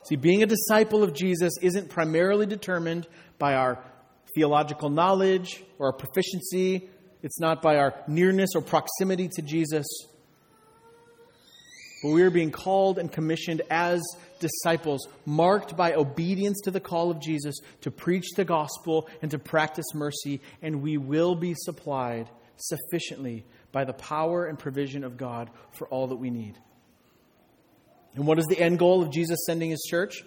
See, 0.07 0.15
being 0.15 0.41
a 0.41 0.47
disciple 0.47 1.03
of 1.03 1.13
Jesus 1.13 1.53
isn't 1.61 1.89
primarily 1.89 2.45
determined 2.47 3.07
by 3.37 3.53
our 3.53 3.83
theological 4.33 4.89
knowledge 4.89 5.63
or 5.77 5.87
our 5.87 5.93
proficiency. 5.93 6.89
It's 7.21 7.39
not 7.39 7.61
by 7.61 7.75
our 7.75 7.93
nearness 8.07 8.51
or 8.55 8.61
proximity 8.61 9.29
to 9.35 9.41
Jesus. 9.41 9.85
But 12.01 12.09
we 12.09 12.23
are 12.23 12.31
being 12.31 12.51
called 12.51 12.97
and 12.97 13.11
commissioned 13.11 13.61
as 13.69 14.01
disciples, 14.39 15.07
marked 15.25 15.77
by 15.77 15.93
obedience 15.93 16.59
to 16.61 16.71
the 16.71 16.79
call 16.79 17.11
of 17.11 17.21
Jesus 17.21 17.55
to 17.81 17.91
preach 17.91 18.31
the 18.35 18.45
gospel 18.45 19.07
and 19.21 19.29
to 19.31 19.39
practice 19.39 19.85
mercy, 19.93 20.41
and 20.61 20.81
we 20.81 20.97
will 20.97 21.35
be 21.35 21.53
supplied 21.55 22.27
sufficiently 22.57 23.45
by 23.71 23.83
the 23.85 23.93
power 23.93 24.45
and 24.45 24.57
provision 24.57 25.03
of 25.03 25.17
God 25.17 25.49
for 25.73 25.87
all 25.89 26.07
that 26.07 26.15
we 26.15 26.29
need. 26.29 26.57
And 28.15 28.25
what 28.25 28.39
is 28.39 28.45
the 28.47 28.59
end 28.59 28.79
goal 28.79 29.01
of 29.01 29.11
Jesus 29.11 29.39
sending 29.45 29.69
his 29.69 29.85
church? 29.89 30.23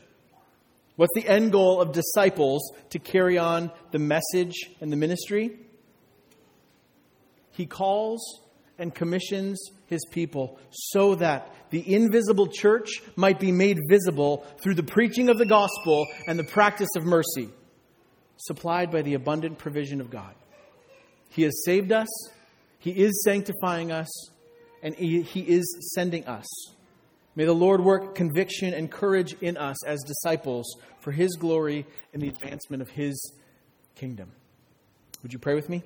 What's 0.97 1.13
the 1.15 1.29
end 1.29 1.51
goal 1.53 1.81
of 1.81 1.93
disciples 1.93 2.73
to 2.91 2.99
carry 2.99 3.37
on 3.37 3.73
the 3.91 3.99
message 3.99 4.55
and 4.81 4.93
the 4.93 4.97
ministry? 4.97 5.59
He 7.51 7.67
calls 7.67 8.41
and 8.79 8.95
commissions 8.95 9.61
his 9.95 10.05
people 10.11 10.59
so 10.71 11.15
that 11.15 11.55
the 11.71 11.95
invisible 11.95 12.49
church 12.49 13.03
might 13.17 13.41
be 13.41 13.53
made 13.53 13.79
visible 13.89 14.47
through 14.59 14.75
the 14.75 14.83
preaching 14.83 15.29
of 15.29 15.39
the 15.39 15.47
gospel 15.47 16.07
and 16.27 16.39
the 16.39 16.45
practice 16.45 16.91
of 16.97 17.05
mercy, 17.05 17.49
supplied 18.37 18.91
by 18.91 19.03
the 19.03 19.15
abundant 19.15 19.59
provision 19.59 20.01
of 20.01 20.11
God. 20.11 20.35
He 21.31 21.43
has 21.43 21.65
saved 21.65 21.93
us, 21.93 22.09
He 22.79 22.91
is 22.91 23.23
sanctifying 23.25 23.91
us, 23.91 24.09
and 24.83 24.95
He, 24.95 25.41
is 25.41 25.93
sending 25.95 26.27
us. 26.27 26.47
May 27.37 27.45
the 27.45 27.53
Lord 27.53 27.83
work 27.83 28.15
conviction 28.15 28.75
and 28.75 28.91
courage 28.91 29.35
in 29.41 29.57
us 29.57 29.85
as 29.87 30.03
disciples 30.03 30.67
for 31.01 31.11
His 31.13 31.37
glory 31.37 31.87
and 32.13 32.23
the 32.23 32.29
advancement 32.29 32.83
of 32.83 32.91
His 32.91 33.33
kingdom. 33.95 34.33
Would 35.23 35.33
you 35.33 35.39
pray 35.39 35.55
with 35.55 35.69
me? 35.69 35.83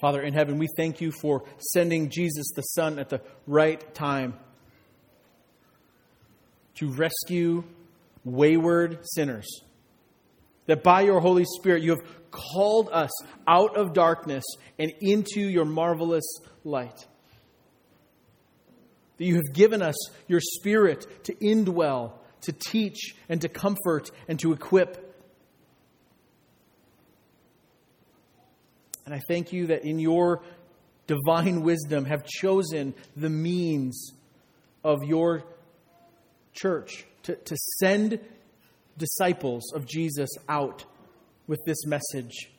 Father 0.00 0.22
in 0.22 0.32
heaven, 0.32 0.58
we 0.58 0.66
thank 0.76 1.02
you 1.02 1.12
for 1.12 1.44
sending 1.58 2.08
Jesus 2.08 2.50
the 2.56 2.62
Son 2.62 2.98
at 2.98 3.10
the 3.10 3.20
right 3.46 3.94
time 3.94 4.34
to 6.76 6.88
rescue 6.88 7.64
wayward 8.24 9.00
sinners. 9.02 9.46
That 10.64 10.82
by 10.82 11.02
your 11.02 11.20
Holy 11.20 11.44
Spirit 11.44 11.82
you 11.82 11.90
have 11.90 12.30
called 12.30 12.88
us 12.90 13.10
out 13.46 13.76
of 13.76 13.92
darkness 13.92 14.44
and 14.78 14.90
into 15.00 15.40
your 15.40 15.66
marvelous 15.66 16.24
light. 16.64 17.06
That 19.18 19.24
you 19.24 19.34
have 19.34 19.52
given 19.52 19.82
us 19.82 19.96
your 20.28 20.40
Spirit 20.40 21.24
to 21.24 21.34
indwell, 21.34 22.12
to 22.42 22.52
teach, 22.52 23.14
and 23.28 23.42
to 23.42 23.50
comfort, 23.50 24.10
and 24.28 24.38
to 24.40 24.52
equip 24.52 25.09
And 29.10 29.18
I 29.18 29.22
thank 29.26 29.52
you 29.52 29.66
that 29.66 29.84
in 29.84 29.98
your 29.98 30.40
divine 31.08 31.62
wisdom 31.62 32.04
have 32.04 32.24
chosen 32.24 32.94
the 33.16 33.28
means 33.28 34.12
of 34.84 35.02
your 35.02 35.42
church 36.52 37.04
to, 37.24 37.34
to 37.34 37.56
send 37.80 38.20
disciples 38.96 39.72
of 39.74 39.84
Jesus 39.84 40.30
out 40.48 40.84
with 41.48 41.58
this 41.66 41.84
message 41.86 42.52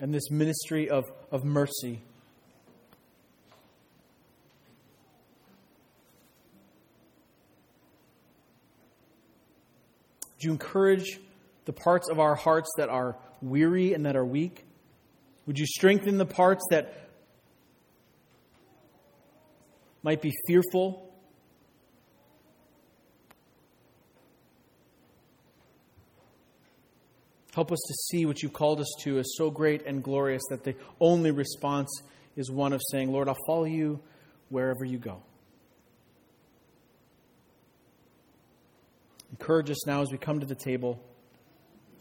and 0.00 0.14
this 0.14 0.30
ministry 0.30 0.88
of, 0.88 1.04
of 1.30 1.44
mercy. 1.44 2.00
Do 10.40 10.48
you 10.48 10.52
encourage 10.52 11.20
the 11.66 11.74
parts 11.74 12.08
of 12.08 12.18
our 12.18 12.36
hearts 12.36 12.70
that 12.78 12.88
are 12.88 13.18
weary 13.42 13.92
and 13.92 14.06
that 14.06 14.16
are 14.16 14.24
weak? 14.24 14.64
Would 15.46 15.58
you 15.58 15.66
strengthen 15.66 16.18
the 16.18 16.26
parts 16.26 16.64
that 16.70 17.10
might 20.02 20.22
be 20.22 20.32
fearful? 20.46 21.12
Help 27.54 27.70
us 27.70 27.80
to 27.86 27.94
see 27.94 28.24
what 28.24 28.42
you've 28.42 28.52
called 28.52 28.80
us 28.80 28.90
to 29.00 29.18
as 29.18 29.34
so 29.36 29.50
great 29.50 29.84
and 29.84 30.02
glorious 30.02 30.42
that 30.48 30.64
the 30.64 30.74
only 31.00 31.30
response 31.30 32.02
is 32.34 32.50
one 32.50 32.72
of 32.72 32.80
saying, 32.90 33.12
Lord, 33.12 33.28
I'll 33.28 33.36
follow 33.46 33.64
you 33.64 34.00
wherever 34.48 34.84
you 34.84 34.98
go. 34.98 35.22
Encourage 39.32 39.70
us 39.70 39.86
now 39.86 40.02
as 40.02 40.10
we 40.10 40.18
come 40.18 40.40
to 40.40 40.46
the 40.46 40.54
table, 40.54 41.02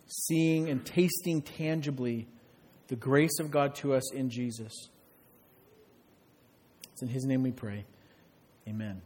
seeing 0.06 0.70
and 0.70 0.86
tasting 0.86 1.42
tangibly 1.42 2.28
the 2.92 2.98
grace 2.98 3.40
of 3.40 3.50
God 3.50 3.74
to 3.76 3.94
us 3.94 4.12
in 4.12 4.30
Jesus. 4.30 4.90
It's 6.92 7.02
in 7.02 7.08
His 7.08 7.24
name 7.24 7.42
we 7.42 7.52
pray. 7.52 7.86
Amen. 8.68 9.02